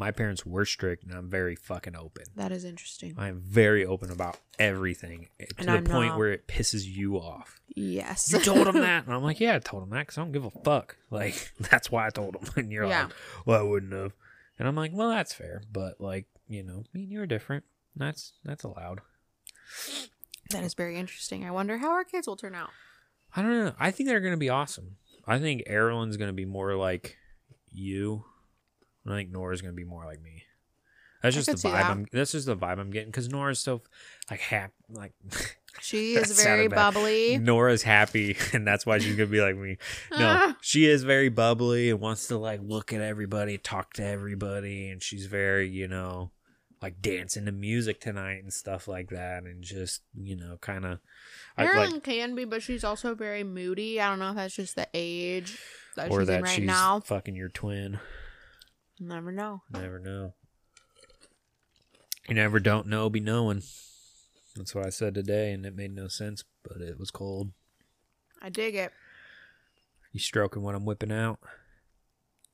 [0.00, 2.24] My parents were strict and I'm very fucking open.
[2.36, 3.14] That is interesting.
[3.18, 6.18] I'm very open about everything eh, to And the I'm point not.
[6.18, 7.60] where it pisses you off.
[7.76, 8.32] Yes.
[8.32, 10.32] You told him that, and I'm like, yeah, I told him that because I don't
[10.32, 10.96] give a fuck.
[11.10, 12.42] Like that's why I told him.
[12.56, 13.04] And you're Yeah.
[13.04, 13.12] like,
[13.44, 14.12] well, I wouldn't have.
[14.58, 17.64] And I'm like, well, that's fair, but like, you know, me and you are different.
[17.94, 19.00] That's that's allowed.
[20.50, 21.44] that is very interesting.
[21.44, 22.70] I wonder how our kids will turn out.
[23.36, 23.74] I don't know.
[23.78, 24.96] I think they're gonna be awesome.
[25.26, 27.16] I think Erlen's gonna be more like
[27.70, 28.24] you.
[29.06, 30.42] I think Nora's gonna be more like me.
[31.22, 31.72] That's I just the vibe.
[31.72, 31.84] that.
[31.90, 32.06] I'm.
[32.12, 33.82] That's just the vibe I'm getting because Nora's so
[34.30, 34.72] like happy.
[34.88, 35.12] Like
[35.82, 36.76] She is very bad.
[36.94, 37.38] bubbly.
[37.38, 39.76] Nora's happy, and that's why she's gonna be like me.
[40.12, 40.56] No, Ah.
[40.60, 45.02] she is very bubbly and wants to like look at everybody, talk to everybody, and
[45.02, 46.30] she's very you know
[46.82, 50.98] like dancing to music tonight and stuff like that, and just you know kind of.
[51.58, 54.00] Marilyn like can be, but she's also very moody.
[54.00, 55.58] I don't know if that's just the age
[55.96, 57.00] that or she's that in right she's now.
[57.00, 58.00] fucking your twin.
[59.00, 59.62] Never know.
[59.72, 60.34] Never know.
[62.28, 63.62] You never don't know, be knowing.
[64.54, 67.52] That's what I said today, and it made no sense, but it was cold.
[68.42, 68.92] I dig it.
[70.12, 71.38] You stroking what I'm whipping out.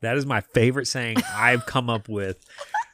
[0.02, 2.44] That is my favorite saying I've come up with.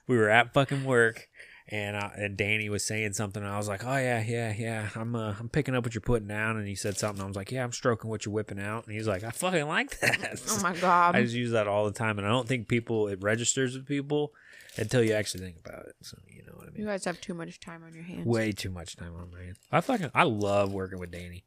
[0.06, 1.28] We were at fucking work,
[1.68, 4.88] and uh, and Danny was saying something, and I was like, "Oh yeah, yeah, yeah,
[4.94, 7.36] I'm uh, I'm picking up what you're putting down." And he said something, I was
[7.36, 10.42] like, "Yeah, I'm stroking what you're whipping out," and he's like, "I fucking like that."
[10.50, 11.16] Oh my god.
[11.16, 13.86] I just use that all the time, and I don't think people it registers with
[13.86, 14.32] people
[14.76, 15.94] until you actually think about it.
[16.02, 16.80] So you know what I mean.
[16.80, 18.26] you guys have too much time on your hands.
[18.26, 19.58] Way too much time on my hands.
[19.70, 21.44] I fucking I love working with Danny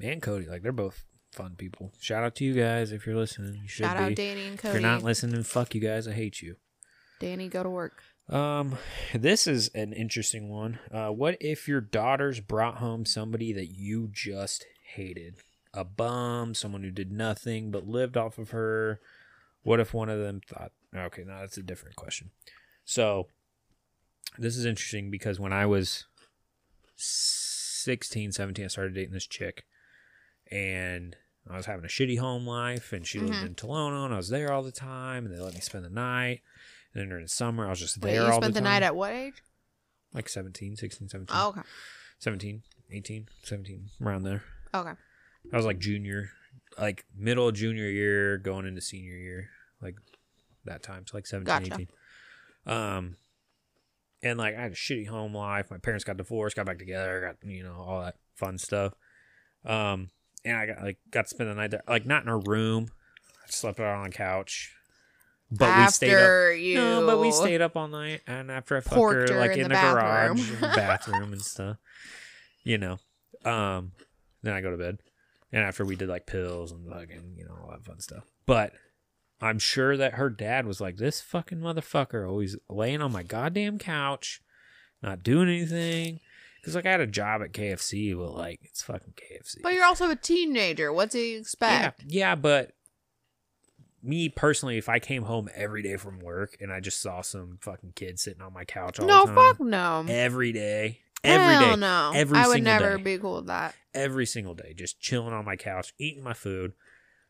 [0.00, 0.46] and Cody.
[0.46, 1.92] Like they're both fun people.
[2.00, 3.54] Shout out to you guys if you're listening.
[3.62, 4.02] You should Shout be.
[4.04, 4.76] out Danny and Cody.
[4.76, 6.06] if you're not listening, fuck you guys.
[6.06, 6.56] I hate you.
[7.20, 8.02] Danny, go to work.
[8.28, 8.78] Um,
[9.14, 10.78] this is an interesting one.
[10.90, 15.36] Uh, what if your daughters brought home somebody that you just hated?
[15.74, 19.00] A bum, someone who did nothing but lived off of her.
[19.62, 22.30] What if one of them thought, okay, no, that's a different question.
[22.84, 23.28] So,
[24.38, 26.06] this is interesting because when I was
[26.96, 29.64] 16, 17, I started dating this chick
[30.50, 31.16] and
[31.48, 33.46] I was having a shitty home life and she lived Mhm.
[33.46, 35.90] in Tolono and I was there all the time and they let me spend the
[35.90, 36.42] night.
[36.94, 38.64] And then during the summer, I was just Wait, there you all spent the the,
[38.64, 39.42] night at what age?
[40.14, 41.36] like 17, 16, 17.
[41.36, 41.62] Oh, okay.
[42.18, 44.42] 17, 18, 17, around there.
[44.74, 44.92] Okay.
[45.52, 46.30] I was like junior,
[46.78, 49.48] like middle of junior year, going into senior year,
[49.80, 49.96] like
[50.64, 51.04] that time.
[51.06, 51.74] So like 17, Gotcha.
[51.74, 51.88] 18.
[52.66, 53.16] Um,
[54.22, 55.70] and like I had a shitty home life.
[55.70, 58.94] My parents got divorced, got back together, got, you know, all that fun stuff.
[59.64, 60.10] Um,
[60.44, 62.88] and I got like got to spend the night there, like not in a room.
[63.44, 64.74] I slept out on the couch.
[65.54, 66.60] But After we stayed up.
[66.60, 66.74] you.
[66.76, 69.58] No, but we stayed up all night, and after I fucked her, her like in
[69.58, 70.36] in, the the, bathroom.
[70.60, 71.76] garage, bathroom and stuff,
[72.64, 72.98] you know.
[73.44, 73.92] Um,
[74.42, 74.98] then I go to bed,
[75.52, 78.24] and after we did like pills and fucking, you know, all that fun stuff.
[78.46, 78.72] But
[79.42, 83.78] I'm sure that her dad was like, this fucking motherfucker always laying on my goddamn
[83.78, 84.40] couch,
[85.02, 86.20] not doing anything.
[86.60, 89.56] Because, like, I had a job at KFC, but, like, it's fucking KFC.
[89.62, 90.92] But you're also a teenager.
[90.92, 92.04] What do you yeah, expect?
[92.06, 92.70] yeah, but
[94.02, 97.58] me personally, if I came home every day from work and I just saw some
[97.60, 100.04] fucking kid sitting on my couch all No, the time, fuck no.
[100.08, 102.12] every day, every day, Hell no.
[102.14, 103.02] every I would never day.
[103.02, 103.74] be cool with that.
[103.94, 106.72] every single day, just chilling on my couch, eating my food.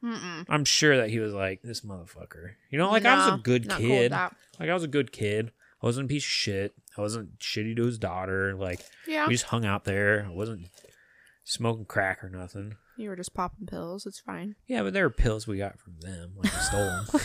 [0.02, 0.46] Mm-mm.
[0.48, 2.52] I'm sure that he was like, this motherfucker.
[2.70, 4.10] You know, like I was a good not cool kid.
[4.12, 5.52] like I was a good kid.
[5.82, 6.72] I wasn't a piece of shit.
[6.96, 8.54] I wasn't shitty to his daughter.
[8.54, 9.26] Like Yeah.
[9.28, 10.26] we just hung out there.
[10.28, 10.68] I wasn't
[11.44, 12.76] smoking crack or nothing.
[12.96, 14.06] You were just popping pills.
[14.06, 14.54] It's fine.
[14.66, 16.32] Yeah, but there were pills we got from them.
[16.36, 17.06] Like we stole them.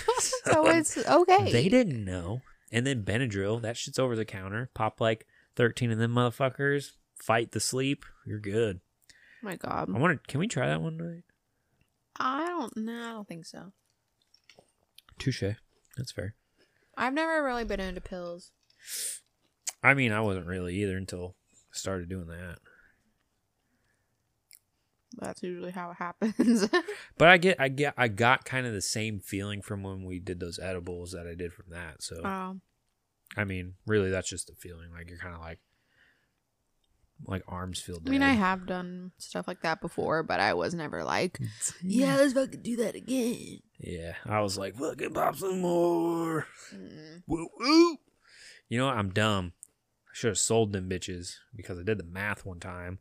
[0.45, 1.51] So it's okay.
[1.51, 2.41] They didn't know.
[2.71, 4.69] And then Benadryl, that shit's over the counter.
[4.73, 5.25] Pop like
[5.57, 6.91] 13 of them motherfuckers.
[7.15, 8.05] Fight the sleep.
[8.25, 8.79] You're good.
[9.41, 9.89] my God.
[9.93, 10.27] I want to.
[10.31, 11.23] Can we try that one night?
[12.19, 13.09] I don't know.
[13.09, 13.73] I don't think so.
[15.19, 15.43] Touche.
[15.97, 16.35] That's fair.
[16.95, 18.51] I've never really been into pills.
[19.83, 21.35] I mean, I wasn't really either until
[21.71, 22.59] I started doing that.
[25.19, 26.69] That's usually how it happens.
[27.17, 30.19] But I get, I get, I got kind of the same feeling from when we
[30.19, 32.03] did those edibles that I did from that.
[32.03, 32.61] So um,
[33.35, 34.91] I mean, really, that's just a feeling.
[34.93, 35.59] Like you're kind of like,
[37.25, 40.75] like arms feel I mean, I have done stuff like that before, but I was
[40.75, 41.39] never like,
[41.81, 43.59] yeah, let's fucking do that again.
[43.79, 46.47] Yeah, I was like, fucking pop some more.
[46.73, 47.23] Mm.
[47.25, 47.97] Woo woo.
[48.69, 48.97] You know what?
[48.97, 49.53] I'm dumb.
[50.07, 52.99] I should have sold them bitches because I did the math one time,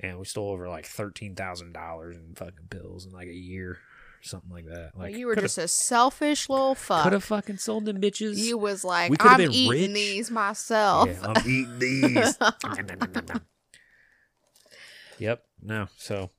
[0.00, 3.70] and we stole over like thirteen thousand dollars in fucking pills in like a year,
[3.72, 3.78] or
[4.22, 4.92] something like that.
[4.96, 7.04] Like you were just a selfish little fuck.
[7.04, 8.36] could have fucking sold them bitches.
[8.38, 9.94] You was like, I'm been eating rich.
[9.94, 11.08] these myself.
[11.08, 12.38] Yeah, I'm eating these.
[15.18, 15.42] yep.
[15.62, 15.88] No.
[15.96, 16.30] So.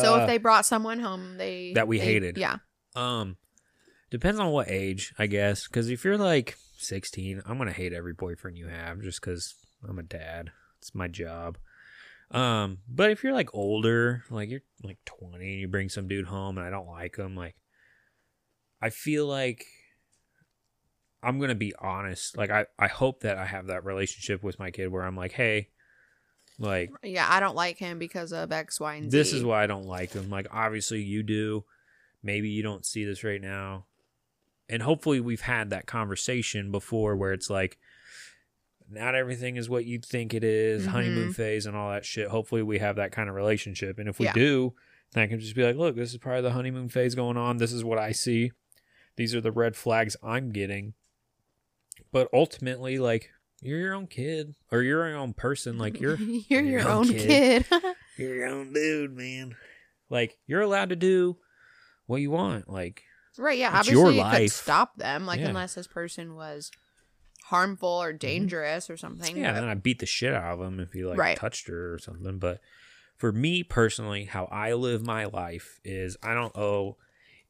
[0.00, 2.38] so uh, if they brought someone home, they that we they- hated.
[2.38, 2.56] yeah,
[2.94, 3.36] Um,
[4.10, 5.66] depends on what age, I guess.
[5.66, 9.54] Because if you're like 16, I'm gonna hate every boyfriend you have just because
[9.88, 10.50] I'm a dad.
[10.78, 11.58] It's my job.
[12.32, 16.26] Um, but if you're like older, like you're like 20, and you bring some dude
[16.26, 17.54] home and I don't like him, like
[18.80, 19.66] I feel like
[21.22, 22.36] I'm gonna be honest.
[22.36, 25.32] Like I, I hope that I have that relationship with my kid where I'm like,
[25.32, 25.68] hey,
[26.58, 27.26] like yeah.
[27.28, 29.16] I don't like him because of X, Y, and Z.
[29.16, 30.30] this is why I don't like him.
[30.30, 31.64] Like obviously you do.
[32.22, 33.86] Maybe you don't see this right now.
[34.68, 37.78] And hopefully we've had that conversation before where it's like
[38.92, 41.34] not everything is what you think it is, honeymoon Mhm.
[41.34, 42.28] phase and all that shit.
[42.28, 43.98] Hopefully we have that kind of relationship.
[43.98, 44.32] And if we Yeah.
[44.34, 44.74] do,
[45.12, 47.56] then I can just be like, look, this is probably the honeymoon phase going on.
[47.58, 48.52] This is what I see.
[49.16, 50.94] These are the red flags I'm getting.
[52.10, 55.78] But ultimately, like, you're your own kid or you're your own person.
[55.78, 57.66] Like you're you're your your own own kid.
[58.18, 59.54] you're your own dude, man.
[60.10, 61.38] Like you're allowed to do
[62.06, 62.68] what you want.
[62.68, 63.02] Like
[63.38, 63.56] right?
[63.56, 63.68] Yeah.
[63.78, 65.48] It's obviously, you could stop them, like Yeah.
[65.48, 66.70] unless this person was
[67.52, 68.18] harmful or mm-hmm.
[68.18, 69.36] dangerous or something.
[69.36, 71.36] yeah, but- then I beat the shit out of him if he like Right.
[71.36, 72.38] touched her or something.
[72.38, 72.60] But
[73.16, 76.96] for me personally, how I live my life is I don't owe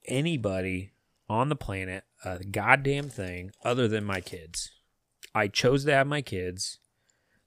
[0.07, 0.91] anybody
[1.29, 4.73] on the planet a goddamn thing other than my kids.
[5.35, 6.79] I chose to have my kids.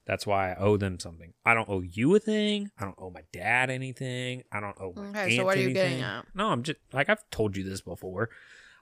[0.06, 1.34] That's why I owe them something.
[1.44, 2.70] I don't owe you a thing.
[2.78, 4.44] I don't owe my dad anything.
[4.50, 6.26] I don't owe my Okay, so what are you getting at?
[6.34, 8.30] No, I'm just like I've told you this before.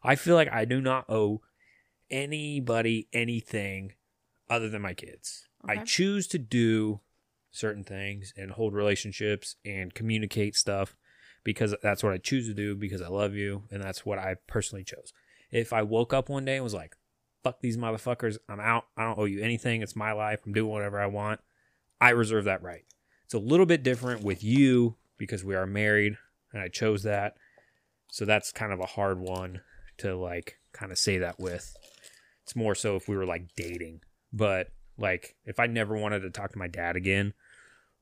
[0.03, 1.41] I feel like I do not owe
[2.15, 3.93] anybody anything
[4.49, 5.49] other than my kids.
[5.67, 7.01] I choose to do
[7.51, 10.95] certain things and hold relationships and communicate stuff
[11.43, 14.37] because that's what I choose to do because I love you and that's what I
[14.47, 15.13] personally chose.
[15.51, 16.97] If I woke up one day and was like,
[17.43, 18.87] fuck these motherfuckers, I'm out.
[18.97, 19.83] I don't owe you anything.
[19.83, 20.41] It's my life.
[20.45, 21.41] I'm doing whatever I want.
[22.01, 22.85] I reserve that right.
[23.25, 26.17] It's a little bit different with you because we are married
[26.53, 27.37] and I chose that.
[28.09, 29.61] So that's kind of a hard one
[29.99, 31.77] to like kind of say that with.
[32.45, 34.01] It's more so if we were like dating.
[34.33, 37.35] But like if I never wanted to talk to my dad again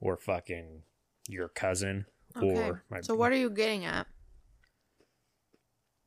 [0.01, 0.83] or fucking
[1.29, 2.47] your cousin Okay.
[2.47, 4.07] or my So what are you getting at?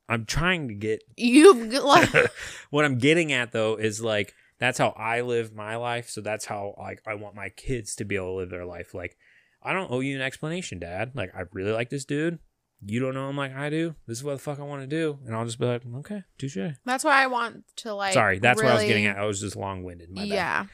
[0.08, 2.10] I'm trying to get You've like
[2.70, 6.10] what I'm getting at though is like that's how I live my life.
[6.10, 8.94] So that's how like I want my kids to be able to live their life.
[8.94, 9.18] Like
[9.64, 11.12] I don't owe you an explanation, Dad.
[11.16, 12.40] Like I really like this dude.
[12.86, 13.96] You don't know him like I do.
[14.08, 16.24] This is what the fuck I want to do, and I'll just be like, okay,
[16.38, 16.58] touche.
[16.86, 18.14] that's why I want to like.
[18.14, 19.18] Sorry, that's what I was getting at.
[19.18, 20.10] I was just long winded.
[20.12, 20.28] My bad.
[20.30, 20.66] Yeah,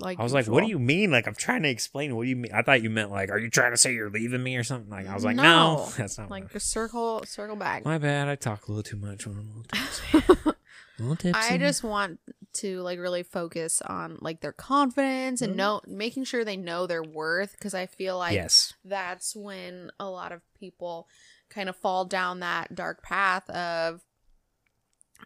[0.00, 1.10] like I was like, what do you mean?
[1.10, 2.14] Like I'm trying to explain.
[2.14, 2.52] What do you mean?
[2.52, 4.90] I thought you meant like, are you trying to say you're leaving me or something?
[4.90, 5.88] Like I was like, no, No.
[5.96, 6.30] that's not.
[6.30, 7.84] like just circle circle back?
[7.84, 8.28] My bad.
[8.28, 10.32] I talk a little too much when I'm a little tipsy.
[10.98, 11.40] a little tipsy.
[11.54, 12.20] I just want
[12.54, 15.56] to like really focus on like their confidence and Mhm.
[15.56, 18.72] know making sure they know their worth because I feel like yes.
[18.84, 21.06] that's when a lot of people
[21.48, 24.02] kind of fall down that dark path of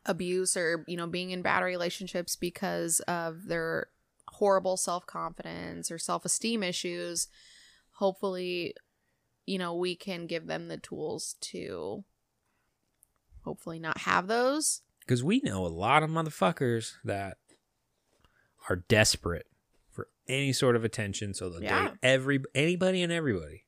[0.07, 3.89] abuse or you know being in bad relationships because of their
[4.29, 7.27] horrible self-confidence or self-esteem issues
[7.95, 8.73] hopefully
[9.47, 12.05] you know we can give them the tools to
[13.45, 17.39] hopefully not have those Because we know a lot of motherfuckers that
[18.69, 19.47] are desperate
[19.91, 21.89] for any sort of attention, so they'll Yeah.
[21.89, 23.65] date every anybody and everybody.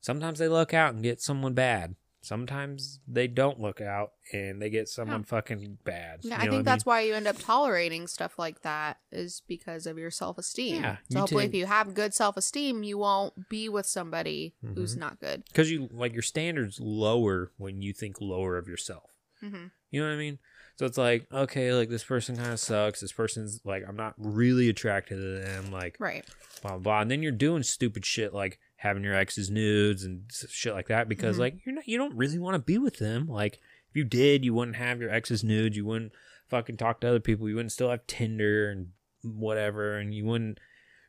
[0.00, 1.94] Sometimes they look out and get someone bad.
[2.22, 6.20] Sometimes they don't look out and they get someone fucking bad.
[6.22, 9.86] yeah You i think that's why you end up tolerating stuff like that is because
[9.86, 13.86] of your self-esteem Yeah, so hopefully if you have good self-esteem you won't be with
[13.86, 15.00] somebody who's Mhm.
[15.00, 19.10] not good because you like your standards lower when you think lower of yourself.
[19.42, 19.68] mm-hmm.
[19.90, 20.38] You know what I mean?
[20.76, 23.00] So it's like, okay, like this person kind of sucks.
[23.00, 25.70] This person's like, I'm not really attracted to them.
[25.72, 26.24] Like, right
[26.62, 27.00] blah, blah, blah.
[27.00, 31.06] And then you're doing stupid shit like having your ex's nudes and shit like that
[31.08, 31.40] because, Mhm.
[31.40, 33.26] like, you're not, you don't really want to be with them.
[33.26, 33.56] Like,
[33.90, 35.76] if you did, you wouldn't have your ex's nudes.
[35.76, 36.12] You wouldn't
[36.48, 37.46] fucking talk to other people.
[37.48, 39.98] You wouldn't still have Tinder and whatever.
[39.98, 40.58] And you wouldn't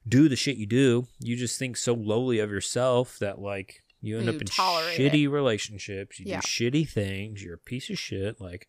[0.06, 1.08] do the shit you do.
[1.20, 5.30] You just think so lowly of yourself that, like, you end You up in shitty
[5.30, 6.20] relationships.
[6.20, 6.42] You Yeah.
[6.42, 7.42] do shitty things.
[7.44, 8.42] You're a piece of shit.
[8.42, 8.68] Like,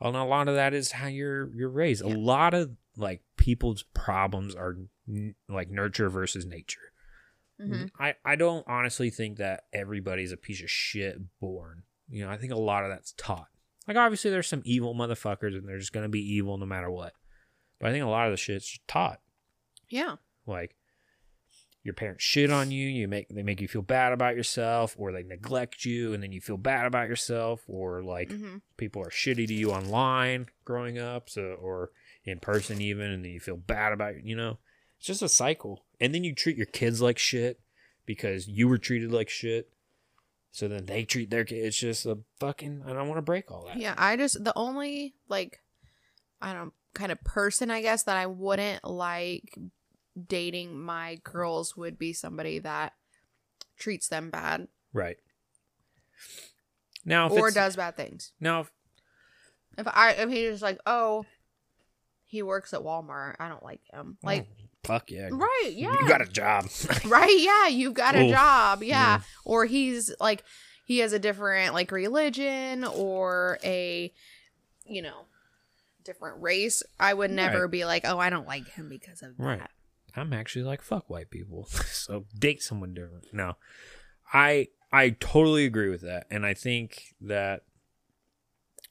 [0.00, 2.04] and a lot of that is how you're you're raised.
[2.04, 2.14] Yeah.
[2.14, 4.76] A lot of like people's problems are
[5.08, 6.87] n- like nurture versus nature.
[7.58, 11.82] Hmm I I don't honestly think that everybody's a piece of shit born.
[12.08, 13.48] You know, I think a lot of that's taught.
[13.86, 17.14] Like obviously there's some evil motherfuckers and they're just gonna be evil no matter what.
[17.80, 19.20] But I think a lot of the shit's taught.
[19.88, 20.74] yeah Like
[21.84, 25.10] your parents shit on you, you make they make you feel bad about yourself, or
[25.12, 29.10] they neglect you and then you feel bad about yourself, or like hmm people are
[29.10, 31.90] shitty to you online growing up so or
[32.24, 34.56] in person even and then you feel bad about you know
[34.96, 37.60] it's just a cycle and then you treat your kids like shit
[38.06, 39.70] because you were treated like shit
[40.50, 43.50] so then they treat their kids it's just a fucking i don't want to break
[43.50, 45.60] all that Yeah, I just the only like
[46.40, 49.58] I don't know, kind of person I guess that I wouldn't like
[50.26, 52.94] dating my girls would be somebody that
[53.76, 55.18] treats them bad right
[57.04, 58.32] now if or does bad things.
[58.40, 58.70] now if,
[59.78, 61.24] If I if he's just like, "Oh,
[62.24, 63.36] he works at Walmart.
[63.38, 65.92] I don't like him." Like, oh, fuck yeah right, yeah.
[66.00, 66.66] you got a job
[67.06, 68.30] right, yeah, you've got a Oof.
[68.30, 68.82] job.
[68.82, 69.16] Yeah.
[69.16, 69.20] Yeah.
[69.44, 70.44] Or he's like
[70.84, 74.12] he has a different like religion or a
[74.86, 75.26] you know,
[76.04, 76.82] different race.
[76.98, 77.70] I would never Right.
[77.70, 79.60] be like, "Oh, I don't like him because of that." Right.
[80.16, 81.66] I'm actually like fuck white people.
[81.92, 83.26] so date someone different.
[83.34, 83.54] No.
[84.32, 86.26] I I totally agree with that.
[86.30, 87.64] And I think that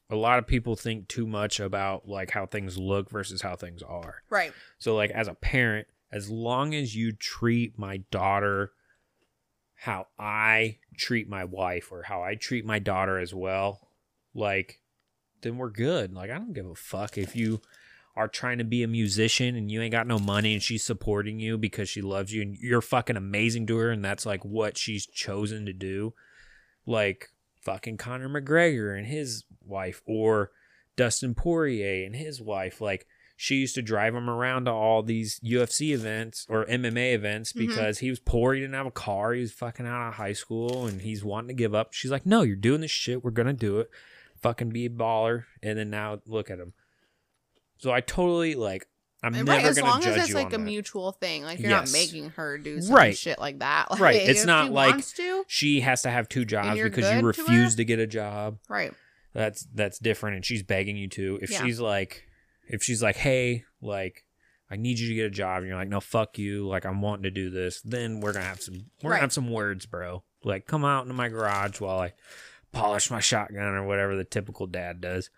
[0.10, 3.84] a lot of people think too much about like how things look versus how things
[3.84, 4.24] are.
[4.30, 4.54] Right.
[4.80, 8.72] So like as a parent, as long as you treat my daughter
[9.78, 13.92] how I treat my wife or how I treat my daughter as well,
[14.34, 14.82] like
[15.42, 16.14] then we're good.
[16.14, 17.62] Like I don't give a fuck if you
[18.16, 21.40] are trying to be a musician and you ain't got no money and she's supporting
[21.40, 24.78] you because she loves you and you're fucking amazing to her and that's like what
[24.78, 26.14] she's chosen to do.
[26.88, 27.30] Like
[27.68, 30.52] fucking Conor McGregor and his wife or
[30.96, 33.06] Dustin Poirier and his wife like
[33.36, 37.68] she used to drive him around to all these UFC events or MMA events Mhm.
[37.68, 38.54] because he was poor.
[38.54, 39.34] He didn't have a car.
[39.34, 41.92] He was fucking out of high school and he's wanting to give up.
[41.94, 43.24] She's like, no, you're doing this shit.
[43.24, 43.90] We're going to do it.
[44.42, 45.44] Fucking be a baller.
[45.62, 46.74] And then now look at him.
[47.78, 48.88] So I totally like,
[49.24, 50.60] I'm right, never as long as it's like a that.
[50.60, 51.44] mutual thing.
[51.44, 51.92] Like you're Yes.
[51.92, 53.18] not making her do some Right.
[53.18, 53.88] shit like that.
[53.92, 55.44] Like, Right, it's not she like- to.
[55.48, 58.60] She has to have two jobs because you good to refuse to get a job.
[58.70, 58.94] Right.
[59.34, 61.40] That's that's different and she's begging you to.
[61.42, 61.64] If Yeah.
[61.64, 62.24] she's like
[62.68, 64.26] if she's like, "Hey, like
[64.70, 66.68] I need you to get a job." And you're like, "No, fuck you.
[66.68, 69.34] Like I'm wanting to do this." Then we're going to have some we're gonna have
[69.34, 70.24] some words, bro.
[70.44, 72.14] Like come out into my garage while I
[72.72, 75.30] polish my shotgun or whatever the typical dad does.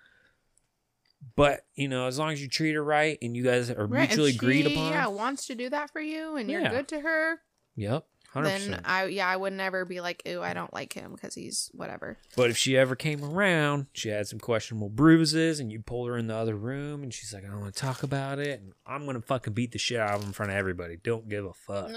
[1.35, 4.07] But, you know, as long as you treat her right and you guys are Right.
[4.07, 4.91] mutually agreed she, upon.
[4.93, 7.39] Yeah, wants to do that for you and you're good to her,
[7.75, 8.05] Yep.
[8.33, 8.43] 100%.
[8.43, 11.71] then I yeah, I would never be like, "Ooh, I don't like him because he's
[11.73, 16.09] whatever." But if she ever came around, she had some questionable bruises, and you pulled
[16.09, 18.59] her in the other room, and she's like, "I don't want to talk about it,"
[18.61, 20.97] and I'm gonna fucking beat the shit out of him in front of everybody.
[20.97, 21.89] Don't give a fuck.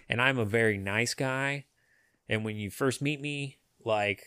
[0.08, 1.66] and I'm a very nice guy,
[2.28, 4.24] and when you first meet me, like,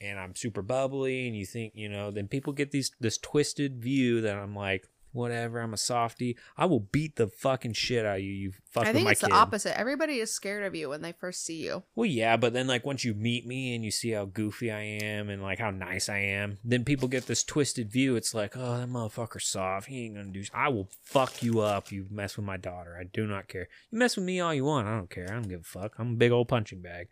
[0.00, 3.82] and I'm super bubbly, and you think, you know, then people get these this twisted
[3.82, 6.36] view that I'm like, whatever, I'm a softie.
[6.56, 8.32] I will beat the fucking shit out of you.
[8.32, 9.30] You fuck I with think it's kid.
[9.30, 9.78] the opposite.
[9.78, 11.82] Everybody is scared of you when they first see you.
[11.94, 14.82] Well, yeah, but then like once you meet me and you see how goofy I
[14.82, 18.16] am and like how nice I am, then people get this twisted view.
[18.16, 19.88] It's like, oh, that motherfucker's soft.
[19.88, 20.44] He ain't gonna do.
[20.54, 21.90] I will fuck you up.
[21.90, 22.96] You mess with my daughter.
[22.98, 23.68] I do not care.
[23.90, 24.86] You mess with me all you want.
[24.88, 25.26] I don't care.
[25.28, 25.94] I don't give a fuck.
[25.98, 27.08] I'm a big old punching bag.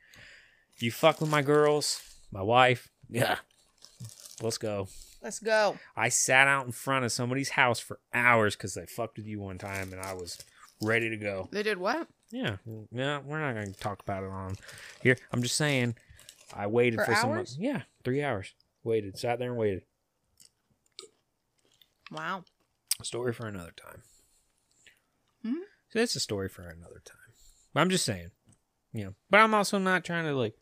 [0.78, 2.00] You fuck with my girls,
[2.30, 2.90] my wife.
[3.08, 3.36] Yeah,
[4.42, 4.88] let's go.
[5.22, 5.78] Let's go.
[5.96, 9.40] I sat out in front of somebody's house for hours because they fucked with you
[9.40, 10.38] one time, and I was
[10.82, 11.48] ready to go.
[11.50, 12.06] They did what?
[12.30, 12.56] Yeah,
[12.92, 13.20] yeah.
[13.24, 14.56] We're not gonna talk about it on
[15.02, 15.16] here.
[15.32, 15.96] I'm just saying,
[16.54, 17.38] I waited For for, someone.
[17.38, 17.56] hours?
[17.58, 18.52] Yeah, three hours.
[18.84, 19.82] Waited, sat there and waited.
[22.10, 22.44] Wow.
[23.02, 24.02] Story for another time.
[25.42, 25.62] Hmm?
[25.90, 27.16] So that's a story for another time.
[27.72, 28.30] But I'm just saying,
[28.92, 29.14] you know.
[29.30, 30.54] But I'm also not trying to like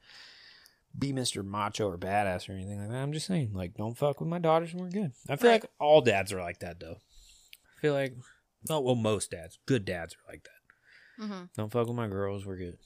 [0.99, 1.45] be Mr.
[1.45, 2.97] Macho or badass or anything like that.
[3.03, 5.13] I'm just saying, like, don't fuck with my daughters and we're good.
[5.29, 5.63] I feel Right.
[5.63, 6.97] like all dads are like that though.
[7.77, 8.15] I feel like,
[8.71, 11.23] oh well, most dads, good dads are like that.
[11.25, 11.45] Mm-hmm.
[11.57, 12.79] Don't fuck with my girls, we're good.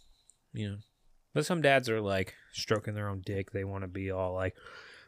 [0.52, 0.76] You know.
[1.32, 3.52] But some dads are like stroking their own dick.
[3.52, 4.56] They want to be all like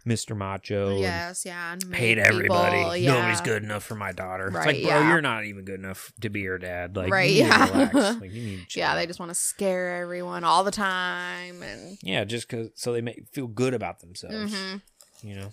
[0.07, 0.37] Mr.
[0.37, 0.99] Macho.
[0.99, 1.73] Yes, yeah.
[1.75, 3.01] And hate everybody.
[3.03, 3.13] yeah.
[3.15, 4.47] Nobody's good enough for my daughter.
[4.49, 5.09] it's Right, like, bro, yeah.
[5.11, 6.97] you're not even good enough to be her dad.
[6.97, 7.91] Like, Right, yeah.
[8.21, 11.99] Like, you need to Yeah, they just want to scare everyone all the time, and
[12.03, 14.53] yeah, just cause so they make feel good about themselves.
[14.53, 14.83] Mhm.
[15.23, 15.53] You know.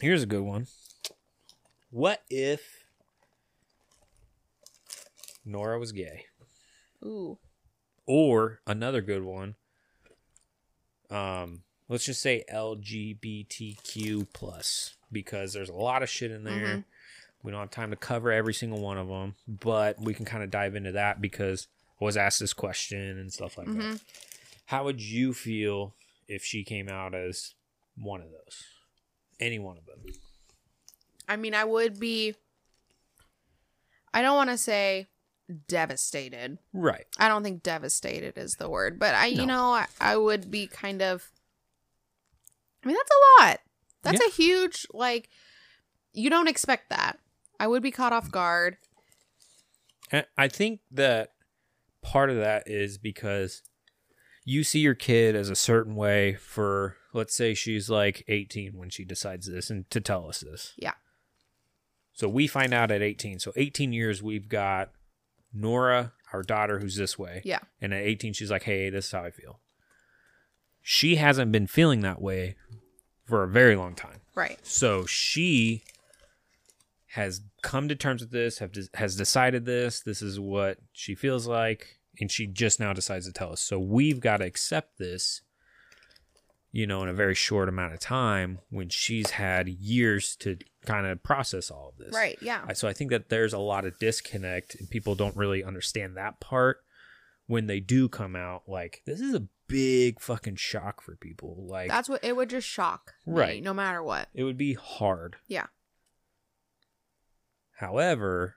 [0.00, 0.66] Here's a good one.
[1.90, 2.84] What if
[5.44, 6.26] Nora was gay?
[7.04, 7.38] ooh,
[8.06, 9.54] Or another good one.
[11.10, 11.62] Um,
[11.92, 16.76] let's just say LGBTQ plus because there's a lot of shit in there.
[16.78, 16.84] Mhm.
[17.42, 20.42] We don't have time to cover every single one of them, but we can kind
[20.42, 21.66] of dive into that because
[22.00, 23.76] I was asked this question and stuff like that.
[23.76, 24.00] Mhm.
[24.66, 25.94] How would you feel
[26.28, 27.54] if she came out as
[27.96, 28.64] one of those?
[29.40, 30.04] Any one of them?
[31.28, 32.34] I mean, I would be.
[34.14, 35.08] I don't want to say
[35.68, 36.58] devastated.
[36.72, 37.06] Right.
[37.18, 40.66] I don't think devastated is the word, but I, you know, I, I would be
[40.68, 41.30] kind of.
[42.82, 43.60] I mean, that's a lot.
[44.02, 44.28] That's Yeah.
[44.28, 45.28] a huge like.
[46.12, 47.18] You don't expect that.
[47.58, 48.76] I would be caught off guard.
[50.36, 51.32] I think that
[52.02, 53.62] part of that is because
[54.44, 58.90] you see your kid as a certain way for let's say she's like 18 when
[58.90, 60.74] she decides this and to tell us this.
[60.76, 60.94] Yeah.
[62.12, 63.38] So we find out at 18.
[63.38, 64.90] So 18 years we've got
[65.54, 67.40] Nora, our daughter who's this way.
[67.42, 67.60] Yeah.
[67.80, 69.60] And at 18 she's like, "Hey, this is how I feel."
[70.82, 72.56] She hasn't been feeling that way
[73.24, 74.20] for a very long time.
[74.34, 74.58] Right.
[74.62, 75.84] So she
[77.12, 80.00] has come to terms with this, have has decided this.
[80.00, 83.60] This is what she feels like, and she just now decides to tell us.
[83.60, 85.42] So we've got to accept this,
[86.72, 90.56] you know, in a very short amount of time when she's had years to
[90.86, 92.14] kind of process all of this.
[92.14, 92.38] Right.
[92.40, 92.72] Yeah.
[92.72, 96.40] So I think that there's a lot of disconnect, and people don't really understand that
[96.40, 96.78] part
[97.46, 98.62] when they do come out.
[98.66, 101.66] Like this is a big fucking shock for people.
[101.68, 103.14] Like That's what it would just shock.
[103.26, 103.62] me, Right.
[103.62, 104.28] no matter what.
[104.34, 105.36] it would be hard.
[105.48, 105.66] Yeah.
[107.76, 108.56] However,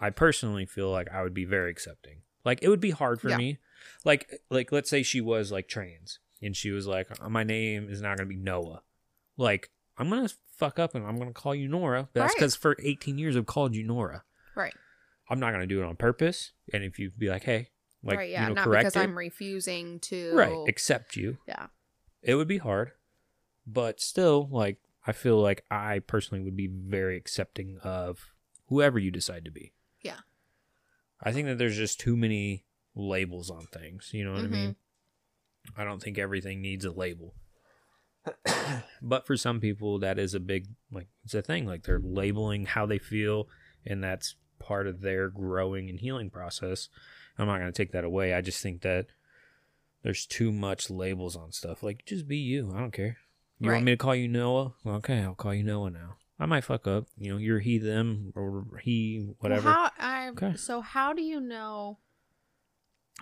[0.00, 2.22] I personally feel like I would be very accepting.
[2.44, 3.36] Like it would be hard for Yeah.
[3.36, 3.58] me.
[4.04, 7.88] Like like let's say she was like trans and she was like "Uh, my name
[7.90, 8.82] is not going to be Noah.
[9.36, 12.08] Like I'm going to fuck up and I'm going to call you Nora.
[12.14, 12.38] That's Right.
[12.40, 14.24] cuz for 18 years I've called you Nora.
[14.54, 14.74] Right.
[15.28, 16.52] I'm not going to do it on purpose.
[16.72, 17.70] And if you'd be like, "Hey,
[18.02, 18.30] like right.
[18.30, 18.42] Yeah.
[18.48, 20.32] you know, Not because it, I'm refusing to.
[20.34, 21.66] right, accept you." Yeah.
[22.22, 22.92] It would be hard.
[23.66, 28.32] But still like I feel like I personally would be very accepting of
[28.68, 29.72] whoever you decide to be.
[30.02, 30.18] Yeah.
[31.22, 34.10] I think that there's just too many labels on things.
[34.12, 34.46] You know what Mhm.
[34.46, 34.76] I mean?
[35.76, 37.34] I don't think everything needs a label.
[39.02, 41.66] but for some people, that is a big, like, it's a thing.
[41.66, 43.48] Like, they're labeling how they feel,
[43.86, 46.88] and that's part of their growing and healing process.
[47.40, 48.34] I'm not going to take that away.
[48.34, 49.06] I just think that
[50.02, 51.82] there's too much labels on stuff.
[51.82, 52.72] Like, just be you.
[52.74, 53.16] I don't care.
[53.58, 53.76] You Right.
[53.76, 54.74] want me to call you Noah?
[54.84, 56.16] Well, okay, I'll call you Noah now.
[56.38, 57.06] I might fuck up.
[57.18, 59.70] You know, you're he, them, or he, whatever.
[59.70, 60.56] Well, how I Okay.
[60.56, 61.98] so how do you know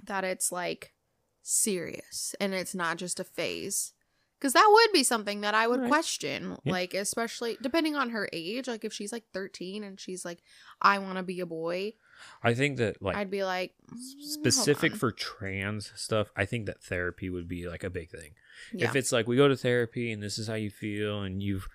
[0.04, 0.94] that it's like
[1.42, 3.92] serious and it's not just a phase?
[4.38, 5.88] Because that would be something that I would Right.
[5.88, 6.72] question, Yeah.
[6.72, 8.68] like especially depending on her age.
[8.68, 10.38] Like if she's like thirteen and she's like,
[10.80, 11.94] "I want to be a boy,"
[12.42, 16.82] I think that, like, I'd be like, "Mm, specific for trans stuff, I think that
[16.82, 18.34] therapy would be like a big thing.
[18.72, 21.42] yeah, If it's like we go to therapy and this is how you feel and
[21.42, 21.68] you've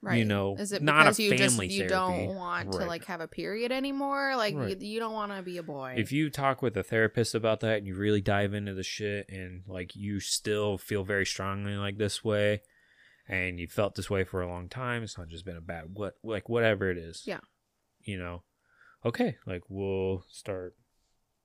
[0.00, 0.18] right.
[0.18, 2.26] You know, Is it not a because you just family you therapy.
[2.26, 4.34] don't want to like have a period anymore?
[4.36, 4.80] Like Right.
[4.80, 5.94] you, you don't want to be a boy.
[5.96, 9.28] if you talk with a therapist about that and you really dive into the shit
[9.28, 12.62] and like you still feel very strongly like this way
[13.28, 15.84] and you felt this way for a long time, it's not just been a bad
[15.92, 17.22] what like whatever it is.
[17.26, 17.40] Yeah.
[18.02, 18.42] You know.
[19.04, 20.74] Okay, like we'll start,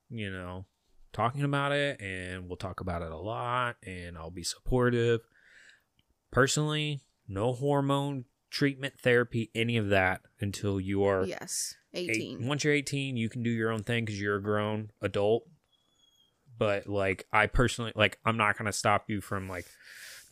[0.09, 0.65] you know,
[1.11, 5.21] talking about it and we'll talk about it a lot and I'll be supportive.
[6.31, 12.47] Personally, no hormone treatment, therapy, any of that until you are yes, eight- eighteen.
[12.47, 15.43] once you're 18, you can do your own thing because you're a grown adult.
[16.57, 19.65] But like, I personally like, I'm not gonna stop you from like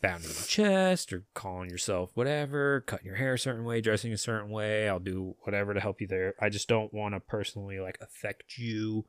[0.02, 4.18] pounding your chest or calling yourself whatever, cutting your hair a certain way, dressing a
[4.18, 4.88] certain way.
[4.88, 6.34] I'll do whatever to help you there.
[6.40, 9.06] I just don't want to personally like affect you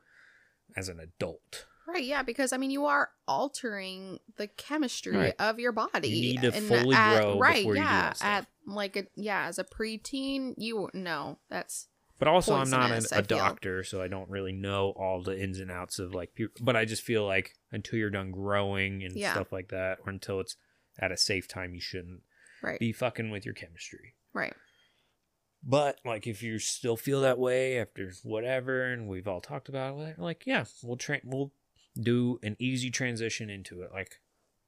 [0.77, 1.65] as an adult.
[1.85, 5.33] Right, yeah, because I mean, you are altering the chemistry Right.
[5.37, 6.07] of your body.
[6.07, 9.05] You need to and fully at- grow right, before you do yeah, at like a
[9.15, 11.89] yeah, as a preteen, you no, that's
[12.19, 13.37] But also, I'm not an, I a feel.
[13.37, 16.31] doctor, so I don't really know all the ins and outs of like.
[16.61, 19.33] But I just feel like until you're done growing and Yeah.
[19.33, 20.55] stuff like that, or until it's
[20.99, 22.21] at a safe time, you shouldn't
[22.61, 24.15] right, be fucking with your chemistry.
[24.33, 24.53] right,
[25.63, 29.99] But like, if you still feel that way after whatever, and we've all talked about
[29.99, 31.51] it, like, yeah, we'll train, we'll
[31.99, 33.91] do an easy transition into it.
[33.93, 34.19] Like,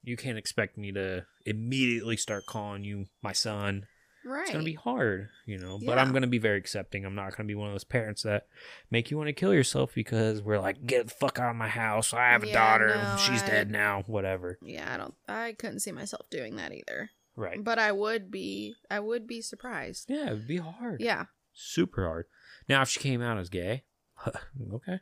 [0.02, 3.86] you can't expect me to immediately start calling you my son.
[4.26, 4.42] Right.
[4.42, 5.78] It's gonna be hard, you know.
[5.78, 6.02] But Yeah.
[6.02, 7.04] I'm gonna be very accepting.
[7.06, 8.46] I'm not gonna be one of those parents that
[8.90, 11.68] make you want to kill yourself because we're like, get the fuck out of my
[11.68, 12.12] house.
[12.12, 12.88] I have a Yeah, daughter.
[12.96, 14.02] no, She's I- dead now.
[14.06, 14.58] Whatever.
[14.62, 15.14] yeah, I don't.
[15.28, 17.10] I couldn't see myself doing that either.
[17.36, 17.62] Right.
[17.62, 18.74] But I would be.
[18.90, 20.06] I would be surprised.
[20.10, 21.00] Yeah, it'd be hard.
[21.00, 21.26] Yeah.
[21.52, 22.26] Super hard.
[22.68, 23.84] Now, if she came out as gay,
[24.72, 25.00] okay.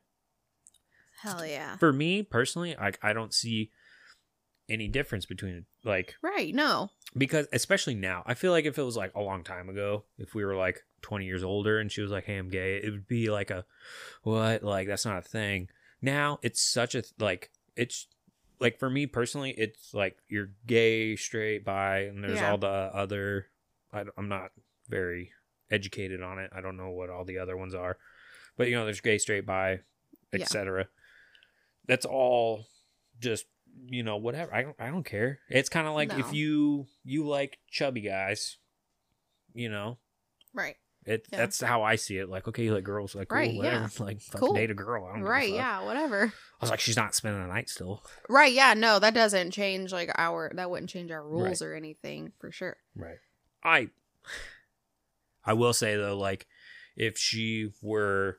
[1.22, 1.76] Hell yeah.
[1.78, 3.70] For me personally, like I don't see
[4.68, 6.54] any difference between like Right.
[6.54, 6.90] No.
[7.16, 10.34] because especially now, I feel like if it was like a long time ago, if
[10.34, 13.06] we were like 20 years older and she was like, "Hey, I'm gay," it would
[13.06, 13.64] be like a
[14.22, 14.62] what?
[14.62, 15.68] Like that's not a thing.
[16.00, 18.06] Now it's such a like it's
[18.60, 22.50] like for me personally, it's like you're gay, straight, bi, and there's Yeah.
[22.52, 23.46] all the other.
[23.92, 24.50] I, I'm not
[24.88, 25.32] very
[25.70, 26.50] educated on it.
[26.54, 27.98] I don't know what all the other ones are,
[28.56, 29.80] but you know, there's gay, straight, bi,
[30.32, 30.40] Yeah.
[30.40, 30.88] etc.
[31.86, 32.66] That's all
[33.20, 33.44] just
[33.86, 34.54] you know whatever.
[34.54, 35.40] I don't I don't care.
[35.48, 36.18] It's kind of like No.
[36.18, 38.58] if you you like chubby guys,
[39.54, 39.98] you know.
[40.52, 40.76] Right.
[41.06, 41.38] It Yeah.
[41.38, 42.28] that's how I see it.
[42.30, 43.76] Like, okay, you like girls, like cool, Right, whatever.
[43.76, 43.88] yeah.
[44.04, 44.54] Like, Cool.
[44.54, 45.04] date a girl.
[45.04, 45.52] I don't Right.
[45.52, 45.84] Yeah.
[45.84, 46.26] Whatever.
[46.26, 48.02] I was like, she's not spending the night still.
[48.28, 48.52] Right.
[48.52, 48.72] Yeah.
[48.74, 50.50] No, that doesn't change like our.
[50.54, 52.76] That wouldn't change our rules or anything for sure.
[52.96, 53.18] Right.
[53.62, 53.90] I
[55.44, 56.46] I will say though, like,
[56.96, 58.38] if she were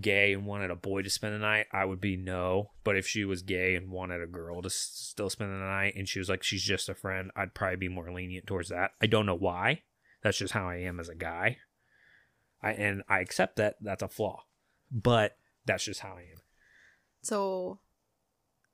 [0.00, 2.70] gay and wanted a boy to spend the night, I would be no.
[2.84, 5.94] But if she was gay and wanted a girl to s- still spend the night,
[5.96, 8.92] and she was like, she's just a friend, I'd probably be more lenient towards that.
[9.02, 9.82] I don't know why.
[10.22, 11.58] That's just how I am as a guy.
[12.62, 14.42] I and I accept that that's a flaw,
[14.90, 16.40] but that's just how I am.
[17.22, 17.78] So,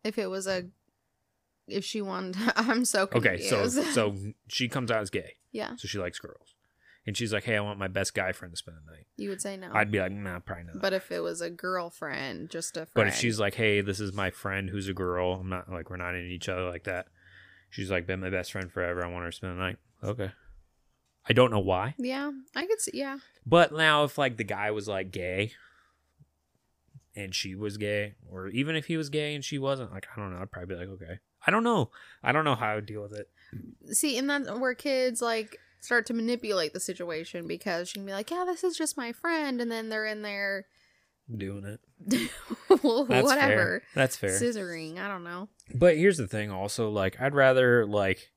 [0.03, 0.69] if it was a,
[1.69, 3.53] if she wanted, I'm so confused.
[3.53, 4.17] Okay, so so
[4.49, 6.54] she comes out as gay, yeah, so she likes girls,
[7.07, 9.29] and she's like, "Hey, I want my best guy friend to spend the night." you
[9.29, 9.71] would say no.
[9.73, 12.91] I'd be like, "Nah, probably not." but if it was a girlfriend, just a friend.
[12.95, 15.91] But if she's like, "Hey, this is my friend who's a girl," I'm not like
[15.91, 17.07] we're not in each other like that.
[17.71, 19.05] She's like, "Been my best friend forever.
[19.05, 20.33] I want her to spend the night." Okay.
[21.27, 22.91] I don't know why, yeah, I could see.
[22.95, 25.53] Yeah, but now if like the guy was like gay,
[27.17, 30.21] and she was gay, or even if he was gay and she wasn't, like I
[30.21, 31.19] don't know, I'd probably be like, okay.
[31.47, 31.91] I don't know.
[32.23, 33.29] I don't know how I would deal with it.
[33.95, 38.13] see, and that's where kids like start to manipulate the situation because she can be
[38.13, 40.67] like, "Yeah, this is just my friend," and then they're in there,
[41.35, 42.31] Doing it.
[42.83, 43.83] well, That's whatever, fair.
[43.95, 44.31] That's fair.
[44.31, 44.99] scissoring.
[44.99, 45.49] I don't know.
[45.75, 48.31] But here's the thing also, like I'd rather like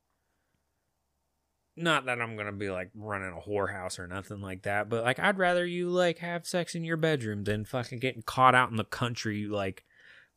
[1.75, 5.19] not that I'm gonna be like running a whorehouse or nothing like that, but like
[5.19, 8.77] I'd rather you like have sex in your bedroom than fucking getting caught out in
[8.77, 9.83] the country like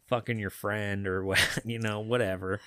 [0.08, 2.60] fucking your friend or what you know, whatever.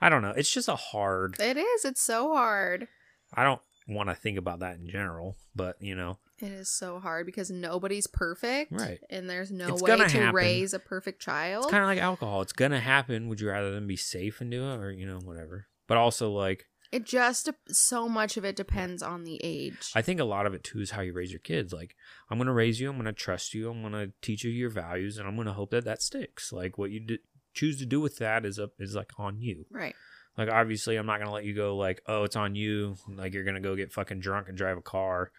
[0.00, 0.34] I don't know.
[0.36, 1.84] It's just a hard It is.
[1.84, 2.88] It's so hard.
[3.32, 7.00] I don't want to think about that in general, but you know, It is so
[7.00, 9.00] hard because nobody's perfect, Right.
[9.10, 10.34] And there's no It's way to happen.
[10.34, 11.64] raise a perfect child.
[11.64, 12.42] it's kind of like alcohol.
[12.42, 13.28] It's gonna happen.
[13.28, 15.66] Would you rather than be safe and do it, or you know, whatever?
[15.86, 19.90] But also like it just so much of it depends on the age.
[19.94, 21.70] I think a lot of it too is how you raise your kids.
[21.72, 21.94] Like,
[22.30, 22.88] I'm gonna raise you.
[22.88, 23.68] I'm gonna trust you.
[23.70, 26.50] I'm gonna teach you your values, and I'm gonna hope that that sticks.
[26.52, 27.18] Like, what you do,
[27.52, 29.66] choose to do with that is up is like on you.
[29.70, 29.94] right.
[30.38, 31.76] Like, obviously, I'm not gonna let you go.
[31.76, 32.96] Like, oh, it's on you.
[33.08, 35.32] Like, you're gonna go get fucking drunk and drive a car.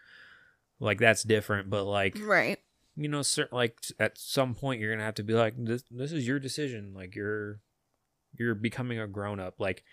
[0.80, 1.70] Like, that's different.
[1.70, 2.60] But like, Right.
[2.98, 5.84] you know, certain like at some point, you're gonna have to be like, this.
[5.90, 6.94] This is your decision.
[6.94, 7.62] Like, you're
[8.38, 9.56] you're becoming a grown up.
[9.60, 9.84] Like,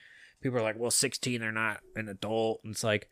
[0.42, 2.60] people are like, well, 16, they're not an adult.
[2.64, 3.08] And it's like,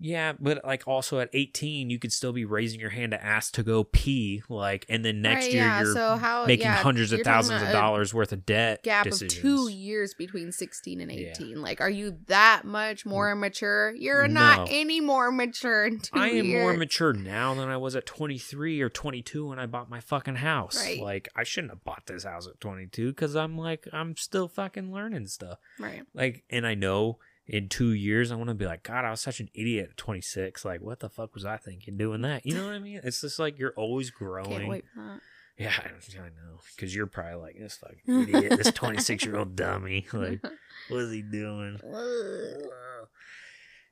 [0.00, 3.54] yeah, but like also at 18, you could still be raising your hand to ask
[3.54, 4.42] to go pee.
[4.48, 7.62] Like, and then next Right, year, yeah, you're so how making yeah, hundreds of thousands
[7.62, 8.82] of dollars worth of debt.
[8.82, 9.36] Gap decisions.
[9.36, 11.30] of two years between 16 and Yeah.
[11.30, 11.62] 18.
[11.62, 13.94] Like, are you that much more immature?
[13.96, 18.80] You're not any more mature I am more mature now than I was at 23
[18.80, 20.82] or 22 when I bought my fucking house.
[20.84, 21.00] Right.
[21.00, 24.92] Like, I shouldn't have bought this house at 22 because I'm like, I'm still fucking
[24.92, 25.58] learning stuff.
[25.78, 26.02] Right.
[26.12, 29.20] Like, and I know in two years, I want to be like, God, I was
[29.20, 30.64] such an idiot at 26.
[30.64, 32.46] Like, what the fuck was I thinking doing that?
[32.46, 33.00] You know what I mean?
[33.04, 34.50] It's just like you're always growing.
[34.50, 35.20] Can't wait for that.
[35.58, 35.88] Yeah, I,
[36.20, 36.58] I know.
[36.74, 40.06] Because you're probably like this fucking idiot, this 26 year old dummy.
[40.12, 40.42] Like,
[40.88, 41.78] what is he doing?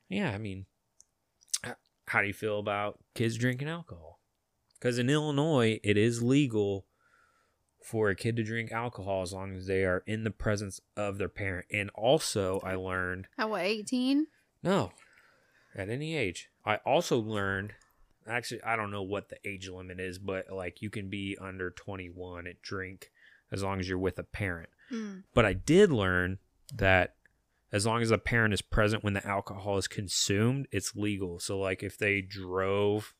[0.09, 0.65] Yeah, I mean,
[2.07, 4.19] how do you feel about kids drinking alcohol?
[4.79, 6.85] Because in Illinois, it is legal
[7.83, 11.17] for a kid to drink alcohol as long as they are in the presence of
[11.17, 11.67] their parent.
[11.71, 14.27] And also, I learned At what, 18?
[14.63, 14.91] no,
[15.75, 16.49] at any age.
[16.65, 17.73] I also learned,
[18.27, 21.71] actually, I don't know what the age limit is, but like you can be under
[21.71, 23.11] 21 and drink
[23.51, 24.69] as long as you're with a parent.
[24.91, 25.23] Mm.
[25.33, 26.39] But I did learn
[26.73, 27.15] that
[27.71, 31.39] as long as a parent is present when the alcohol is consumed, it's legal.
[31.39, 33.13] So like if they drove,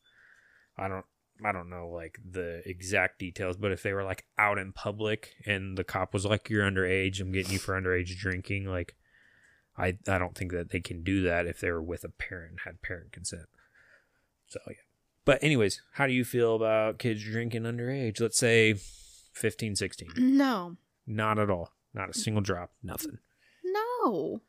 [0.78, 1.04] I don't
[1.44, 5.34] I don't know like the exact details, but if they were like out in public
[5.46, 7.20] and the cop was like, "You're underage.
[7.20, 8.94] I'm getting you for underage drinking," like
[9.76, 12.50] I I don't think that they can do that if they were with a parent
[12.50, 13.48] and had parent consent.
[14.46, 14.74] So yeah.
[15.24, 18.20] But anyways, how do you feel about kids drinking underage?
[18.20, 20.10] Let's say 15, 16.
[20.16, 20.76] No.
[21.06, 21.70] Not at all.
[21.94, 22.72] Not a single drop.
[22.82, 23.18] Nothing.
[23.64, 24.42] No.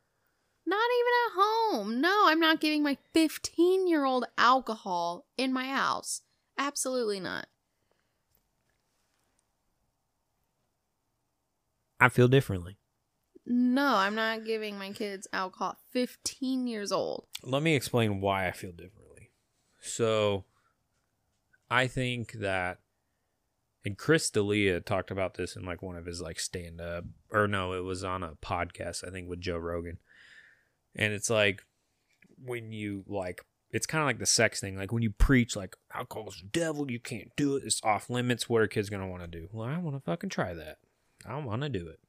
[0.66, 2.00] Not even at home.
[2.00, 6.22] No, I'm not giving my 15 year old alcohol in my house.
[6.58, 7.46] Absolutely not.
[11.98, 12.76] I feel differently.
[13.46, 15.76] No, I'm not giving my kids alcohol.
[15.92, 17.26] 15 years old.
[17.42, 19.30] Let me explain why I feel differently.
[19.80, 20.44] So,
[21.70, 22.78] I think that,
[23.84, 27.46] and Chris D'Elia talked about this in like one of his like stand up, or
[27.46, 29.98] no, it was on a podcast, I think with Joe Rogan.
[30.96, 31.62] And it's like
[32.42, 34.76] when you like, it's kind of like the sex thing.
[34.76, 38.48] Like when you preach, like, alcohol's the devil, you can't do it, it's off limits.
[38.48, 39.48] What are kids going to want to do?
[39.52, 40.78] Well, I want to fucking try that.
[41.26, 42.00] I want to do it.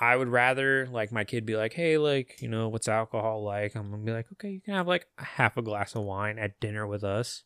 [0.00, 3.76] I would rather like my kid be like, hey, like, you know, what's alcohol like?
[3.76, 6.40] I'm gonna be like, okay, you can have like a half a glass of wine
[6.40, 7.44] at dinner with us.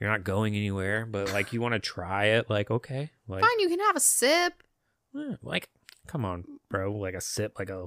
[0.00, 3.60] You're not going anywhere, but like you want to try it, like okay, like, Fine,
[3.60, 4.62] you can have a sip.
[5.42, 5.68] like,
[6.06, 7.86] come on, bro, like a sip, like a,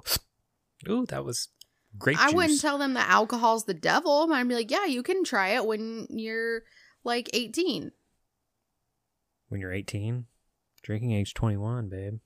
[0.87, 1.47] ooh, that was
[1.97, 2.17] great.
[2.19, 4.31] I wouldn't tell them that alcohol's the devil.
[4.31, 6.63] I'd be like, yeah, you can try it when you're
[7.03, 7.91] like 18.
[9.49, 10.25] when you're 18,
[10.83, 12.19] drinking age 21, babe.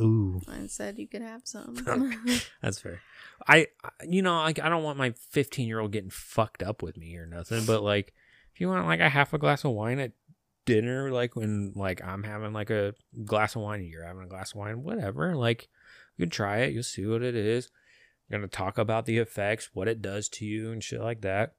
[0.00, 1.74] Ooh, I said you could have some.
[2.62, 3.00] That's fair.
[3.48, 6.82] I, I- you know, like I don't want my 15 year old getting fucked up
[6.82, 8.12] with me or nothing, but like
[8.54, 10.12] if you want like a half a glass of wine at
[10.66, 14.28] dinner, like when like I'm having like a glass of wine and you're having a
[14.28, 15.68] glass of wine, whatever, like
[16.16, 17.70] you can try it, you'll see what it is.
[18.28, 21.54] You're gonna talk about the effects, what it does to you, and shit like that.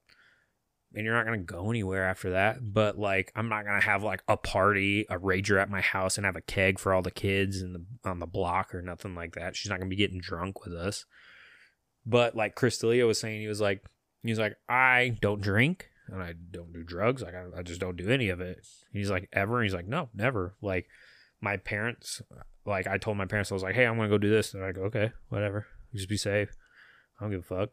[0.94, 2.72] And you're not gonna go anywhere after that.
[2.72, 6.24] But like, I'm not gonna have like a party, a rager at my house, and
[6.24, 9.56] have a keg for all the kids and on the block or nothing like that.
[9.56, 11.04] She's not gonna be getting drunk with us.
[12.06, 13.84] But like Chris was saying, he was like,
[14.22, 17.22] he's like, I don't drink and I don't do drugs.
[17.22, 18.66] Like I, I just don't do any of it.
[18.92, 19.62] He's like, ever?
[19.62, 20.54] He's like, no, never.
[20.62, 20.88] Like
[21.40, 22.22] my parents,
[22.64, 24.52] like I told my parents, I was like, hey, I'm gonna go do this.
[24.52, 25.66] They're like, okay, whatever.
[25.94, 26.50] Just be safe.
[27.20, 27.70] I don't give a fuck.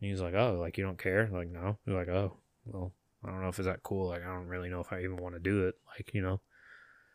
[0.00, 1.28] And he's like, oh, like you don't care?
[1.32, 1.78] Like no.
[1.86, 2.92] They're like, oh, well,
[3.24, 4.08] I don't know if it's that cool.
[4.08, 5.76] Like I don't really know if I even want to do it.
[5.96, 6.40] Like you know.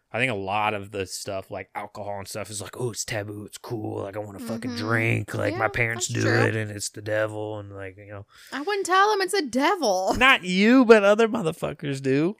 [0.10, 3.04] I think a lot of the stuff like alcohol and stuff is like, oh, it's
[3.04, 4.04] taboo, it's cool.
[4.04, 4.78] Like I want to fucking Mhm.
[4.78, 5.34] drink.
[5.36, 6.32] Like my parents do true.
[6.44, 9.42] it, and it's the devil, and like you know, I wouldn't tell them it's a
[9.46, 10.14] devil.
[10.18, 12.38] not you, but other motherfuckers do.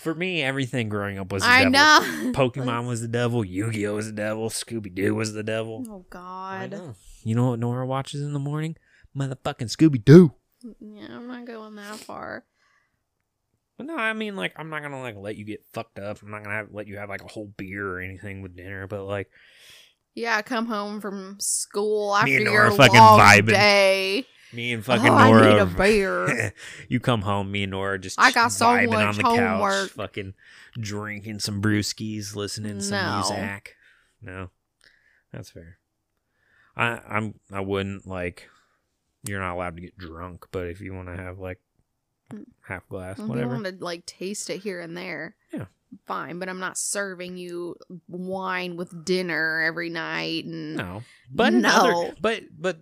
[0.00, 1.72] For me, everything growing up was the I devil.
[1.72, 2.32] know.
[2.32, 3.44] Pokemon was the devil.
[3.44, 4.48] Yu Gi Oh was the devil.
[4.48, 5.84] Scooby Doo was the devil.
[5.86, 6.94] Oh I God.
[7.24, 7.28] Know.
[7.28, 8.76] You know what Nora watches in the morning?
[9.16, 10.32] Motherfucking Scooby Doo.
[10.80, 12.44] Yeah, I'm not going that far.
[13.76, 16.22] But no, I mean, like, I'm not gonna like let you get fucked up.
[16.22, 18.86] I'm not gonna have, let you have like a whole beer or anything with dinner.
[18.86, 19.30] But like,
[20.14, 23.48] Yeah, come home from school after Me and your fucking long vibing.
[23.48, 24.26] day.
[24.52, 26.54] me and fucking oh, I Nora, need a beer.
[26.88, 29.88] you come home, me and Nora just I got so vibing much on the homework.
[29.88, 30.34] couch, fucking
[30.78, 33.74] drinking some brewskis, listening to some music.
[34.22, 34.50] No,
[35.32, 35.78] that's fair.
[36.76, 38.48] I I'm I wouldn't like.
[39.26, 41.58] You're not allowed to get drunk, but if you want to have like
[42.32, 42.46] Mm.
[42.66, 43.52] half glass, If you whatever.
[43.52, 45.36] want to like taste it here and there.
[45.52, 45.66] Yeah.
[46.06, 47.76] Fine, but I'm not serving you
[48.08, 51.68] wine with dinner every night and No, but No.
[51.70, 52.78] other, but but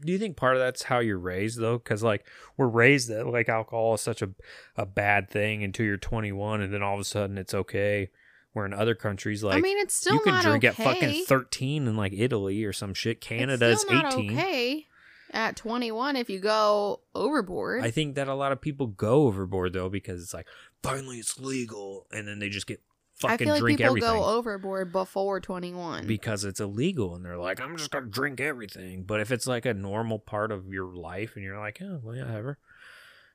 [0.00, 1.76] do you think part of that's how you're raised though?
[1.78, 2.24] Because like
[2.56, 4.30] we're raised that like alcohol is such a
[4.76, 8.10] a bad thing until you're 21, and then all of a sudden it's okay.
[8.54, 10.68] Where in other countries, like I mean it's still you can drink okay.
[10.68, 13.20] at fucking 13 in like Italy or some shit.
[13.20, 14.30] Canada's still not 18.
[14.32, 14.86] okay
[15.34, 17.82] at 21 if you go overboard.
[17.82, 20.46] I think that a lot of people go overboard though because it's like
[20.82, 22.80] finally it's legal, and then they just get
[23.22, 24.10] I fucking feel like drink people everything.
[24.10, 26.06] go overboard before 21.
[26.06, 29.64] because it's illegal and they're like i'm just gonna drink everything but if it's like
[29.66, 32.58] a normal part of your life and you're like oh well, yeah, whatever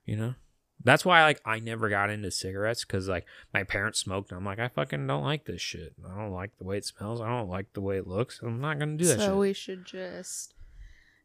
[0.05, 0.35] you know
[0.83, 4.31] That's why like I never got into cigarettes because like my parents smoked.
[4.31, 5.93] And I'm like I fucking don't like this shit.
[6.05, 7.21] I don't like the way it smells.
[7.21, 8.39] I don't like the way it looks.
[8.41, 9.35] I'm not gonna do that so shit.
[9.35, 10.53] we should just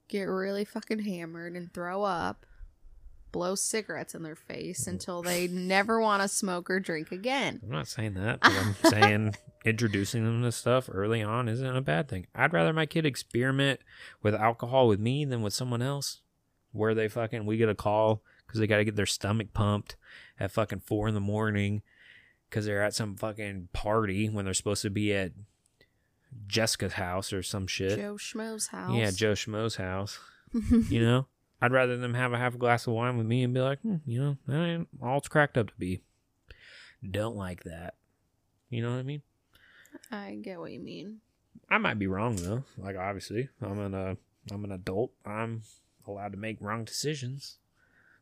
[0.09, 2.47] get really fucking hammered and throw up,
[3.33, 4.89] blow cigarettes in their face mm.
[4.89, 7.61] until they never want to smoke or drink again.
[7.63, 8.41] I'm not saying that.
[8.41, 9.35] But I'm saying
[9.65, 12.27] introducing them to stuff early on isn't a bad thing.
[12.35, 13.81] I'd rather my kid experiment
[14.23, 16.21] with alcohol with me than with someone else.
[16.73, 19.97] Where they fucking we get a call because they got to get their stomach pumped
[20.39, 21.83] at fucking four in the morning
[22.49, 25.33] because they're at some fucking party when they're supposed to be at
[26.47, 27.99] Jessica's house or some shit.
[27.99, 28.95] Joe Schmo's house.
[28.95, 30.19] Yeah, Joe Schmo's house.
[30.89, 31.27] You know,
[31.61, 33.81] I'd rather them have a half a glass of wine with me and be like,
[33.81, 36.01] hmm, you know, that ain't all it's cracked up to be.
[37.09, 37.95] Don't like that.
[38.71, 39.23] You know what I mean?
[40.13, 41.19] I get what you mean.
[41.69, 42.63] I might be wrong though.
[42.79, 44.15] Like obviously, I'm an uh,
[44.53, 45.13] I'm an adult.
[45.27, 45.63] I'm
[46.07, 47.59] allowed to make wrong decisions.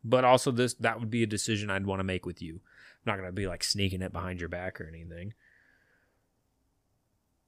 [0.05, 2.55] But also this that would be a decision I'd want to make with you.
[2.55, 5.35] I'm not gonna be like sneaking it behind your back or anything.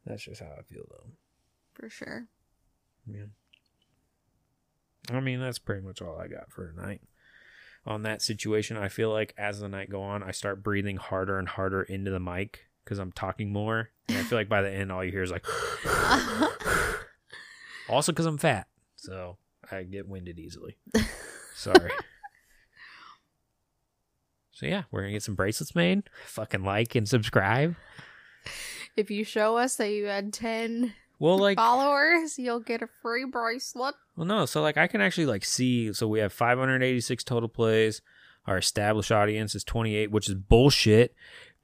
[0.07, 1.11] That's just how I feel though.
[1.75, 2.27] For sure.
[3.07, 3.27] Yeah.
[5.11, 7.03] I mean, that's pretty much all I got for tonight.
[7.87, 11.39] On that situation, I feel like as the night go on, I start breathing harder
[11.39, 13.91] and harder into the mic because I'm talking more.
[14.09, 15.45] And I feel like by the end, all you hear is like.
[17.89, 19.37] also, because I'm fat, so
[19.71, 20.79] I get winded easily.
[21.55, 21.91] Sorry.
[24.55, 26.05] So yeah, we're gonna get some bracelets made.
[26.27, 27.75] Fucking like and subscribe.
[28.97, 33.25] if you show us that you had 10 Well, like followers, you'll get a free
[33.25, 33.95] bracelet.
[34.17, 34.47] Well, no.
[34.47, 35.93] So like I can actually like see.
[35.93, 38.01] So we have 586 total plays.
[38.47, 41.15] Our established audience is 28, which is bullshit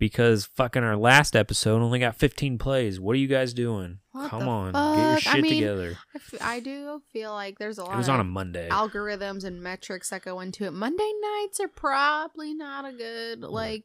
[0.00, 2.98] because fucking our last episode only got 15 plays.
[2.98, 3.98] What are you guys doing?
[4.10, 5.20] What Come on, get your fuck?
[5.20, 5.98] shit I mean, together.
[6.12, 8.68] I, f- I do feel like there's a lot It was of on a Monday.
[8.68, 10.72] algorithms and metrics that go into it.
[10.72, 13.84] Monday nights are probably not a good, like,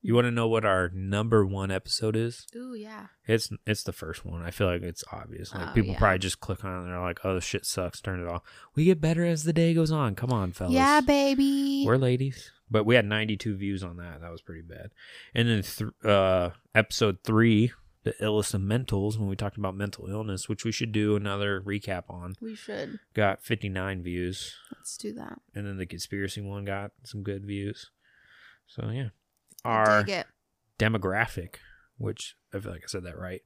[0.00, 2.46] You want to know what our number one episode is?
[2.56, 3.08] ooh, yeah.
[3.26, 4.42] It's it's the first one.
[4.42, 5.52] I feel like it's obvious.
[5.54, 5.98] Like Oh, people yeah.
[5.98, 8.42] probably just click on it and they're like, "Oh, this shit sucks." Turn it off.
[8.74, 10.14] We get better as the day goes on.
[10.14, 10.72] Come on, fellas.
[10.72, 11.84] Yeah, baby.
[11.84, 14.20] We're ladies, but we had 92 views on that.
[14.20, 14.90] That was pretty bad.
[15.34, 17.72] And then th- uh, episode three,
[18.04, 21.60] the illest of mentals, when we talked about mental illness, which we should do another
[21.60, 22.98] recap on, we should.
[23.14, 24.54] got 59 views.
[24.72, 25.40] Let's do that.
[25.54, 27.90] And then the conspiracy one got some good views.
[28.66, 29.08] So yeah,
[29.64, 30.04] our
[30.78, 31.56] demographic,
[31.96, 33.42] which I feel like I said that right,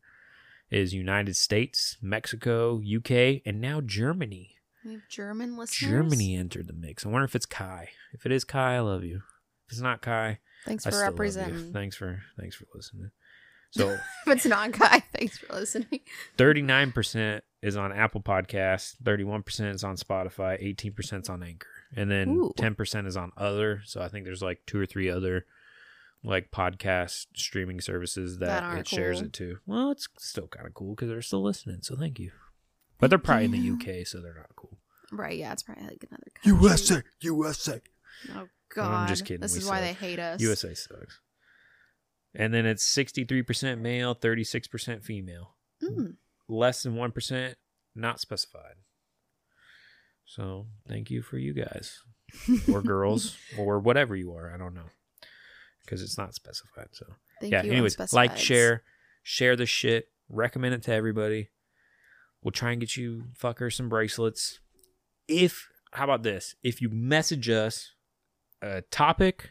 [0.71, 4.57] is United States, Mexico, UK, and now Germany.
[4.85, 5.91] We have German listeners.
[5.91, 7.05] Germany entered the mix.
[7.07, 7.91] I wonder if it's Kai.
[8.13, 9.17] If it is Kai, I love you.
[9.67, 11.13] If it's not Kai, Thanks for still love you.
[11.13, 11.73] representing.
[11.73, 13.11] Thanks for thanks for listening.
[13.75, 16.01] So if it's not Kai, thanks for listening.
[16.37, 21.23] thirty nine percent is on Apple Podcasts, thirty one percent is on Spotify, eighteen percent
[21.23, 23.81] is on Anchor, and then ten percent is on other.
[23.87, 25.47] So I think there's like two or three other
[26.23, 29.57] like podcast streaming services that, That it shares it to.
[29.65, 31.79] Well, it's still kind of cool because they're still listening.
[31.81, 32.31] So thank you.
[33.03, 34.79] But they're probably in the UK, so they're not cool.
[35.11, 36.69] Right, yeah, it's probably like another country.
[36.69, 37.03] USA.
[37.23, 37.81] USA.
[38.33, 38.93] Oh god.
[38.93, 39.99] I'm just kidding, This we is why suck.
[39.99, 40.41] they hate us.
[40.41, 41.19] USA sucks.
[42.33, 45.57] And then it's 63% male, 36% female.
[45.83, 46.15] Mm.
[46.49, 47.55] Less than 1%
[47.97, 48.77] not specified.
[50.25, 51.99] So, thank you for you guys
[52.73, 54.55] or girls or whatever you are.
[54.55, 54.91] I don't know.
[55.85, 56.91] Because it's not specified.
[56.93, 57.07] So,
[57.41, 58.85] Thank yeah, you, anyways, like, share,
[59.25, 61.49] share the shit, recommend it to everybody.
[62.43, 64.59] We'll try and get you fuckers some bracelets.
[65.29, 66.55] If, how about this?
[66.63, 67.93] If you message us
[68.61, 69.51] a topic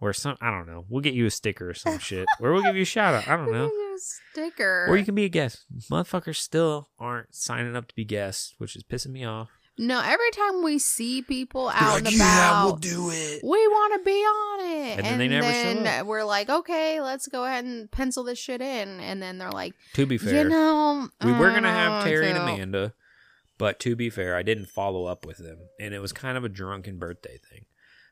[0.00, 2.62] or some, I don't know, we'll get you a sticker or some shit, or we'll
[2.62, 3.28] give you a shout out.
[3.28, 3.70] I don't know.
[3.96, 4.86] Sticker.
[4.88, 5.64] Or you can be a guest.
[5.90, 9.50] Motherfuckers still aren't signing up to be guests, which is pissing me off.
[9.78, 13.40] No, every time we see people out and about, do it.
[13.42, 14.98] we want to be on it.
[14.98, 16.06] And then they never show up.
[16.06, 19.00] we're like, okay, let's go ahead and pencil this shit in.
[19.00, 22.38] And then they're like, To be fair, you know, we were gonna have Terry and
[22.38, 22.92] Amanda,
[23.56, 26.44] but to be fair, I didn't follow up with them, and it was kind of
[26.44, 27.64] a drunken birthday thing.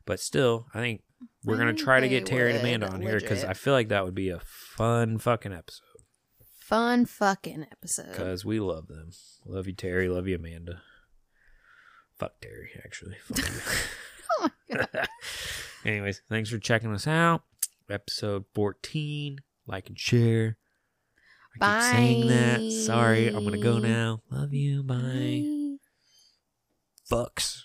[0.06, 1.02] But still, I think
[1.44, 3.44] we're I gonna think try to get Terry and Amanda on here because.
[3.44, 5.84] I feel like that would be a fun fucking episode.
[6.58, 8.12] Fun fucking episode.
[8.12, 9.10] Because we love them.
[9.44, 10.08] Love you, Terry.
[10.08, 10.80] Love you, Amanda.
[12.20, 13.16] Fuck Terry, actually.
[13.24, 13.50] Fuck
[14.42, 14.78] Oh you.
[15.90, 17.42] Anyways, thanks for checking us out.
[17.88, 19.38] Episode 14.
[19.66, 20.58] Like and share.
[21.60, 22.70] I keep saying that.
[22.70, 24.20] Sorry, I'm going to go now.
[24.30, 24.82] Love you.
[24.82, 24.96] Bye.
[24.96, 25.76] Bye.
[27.08, 27.64] Bucks.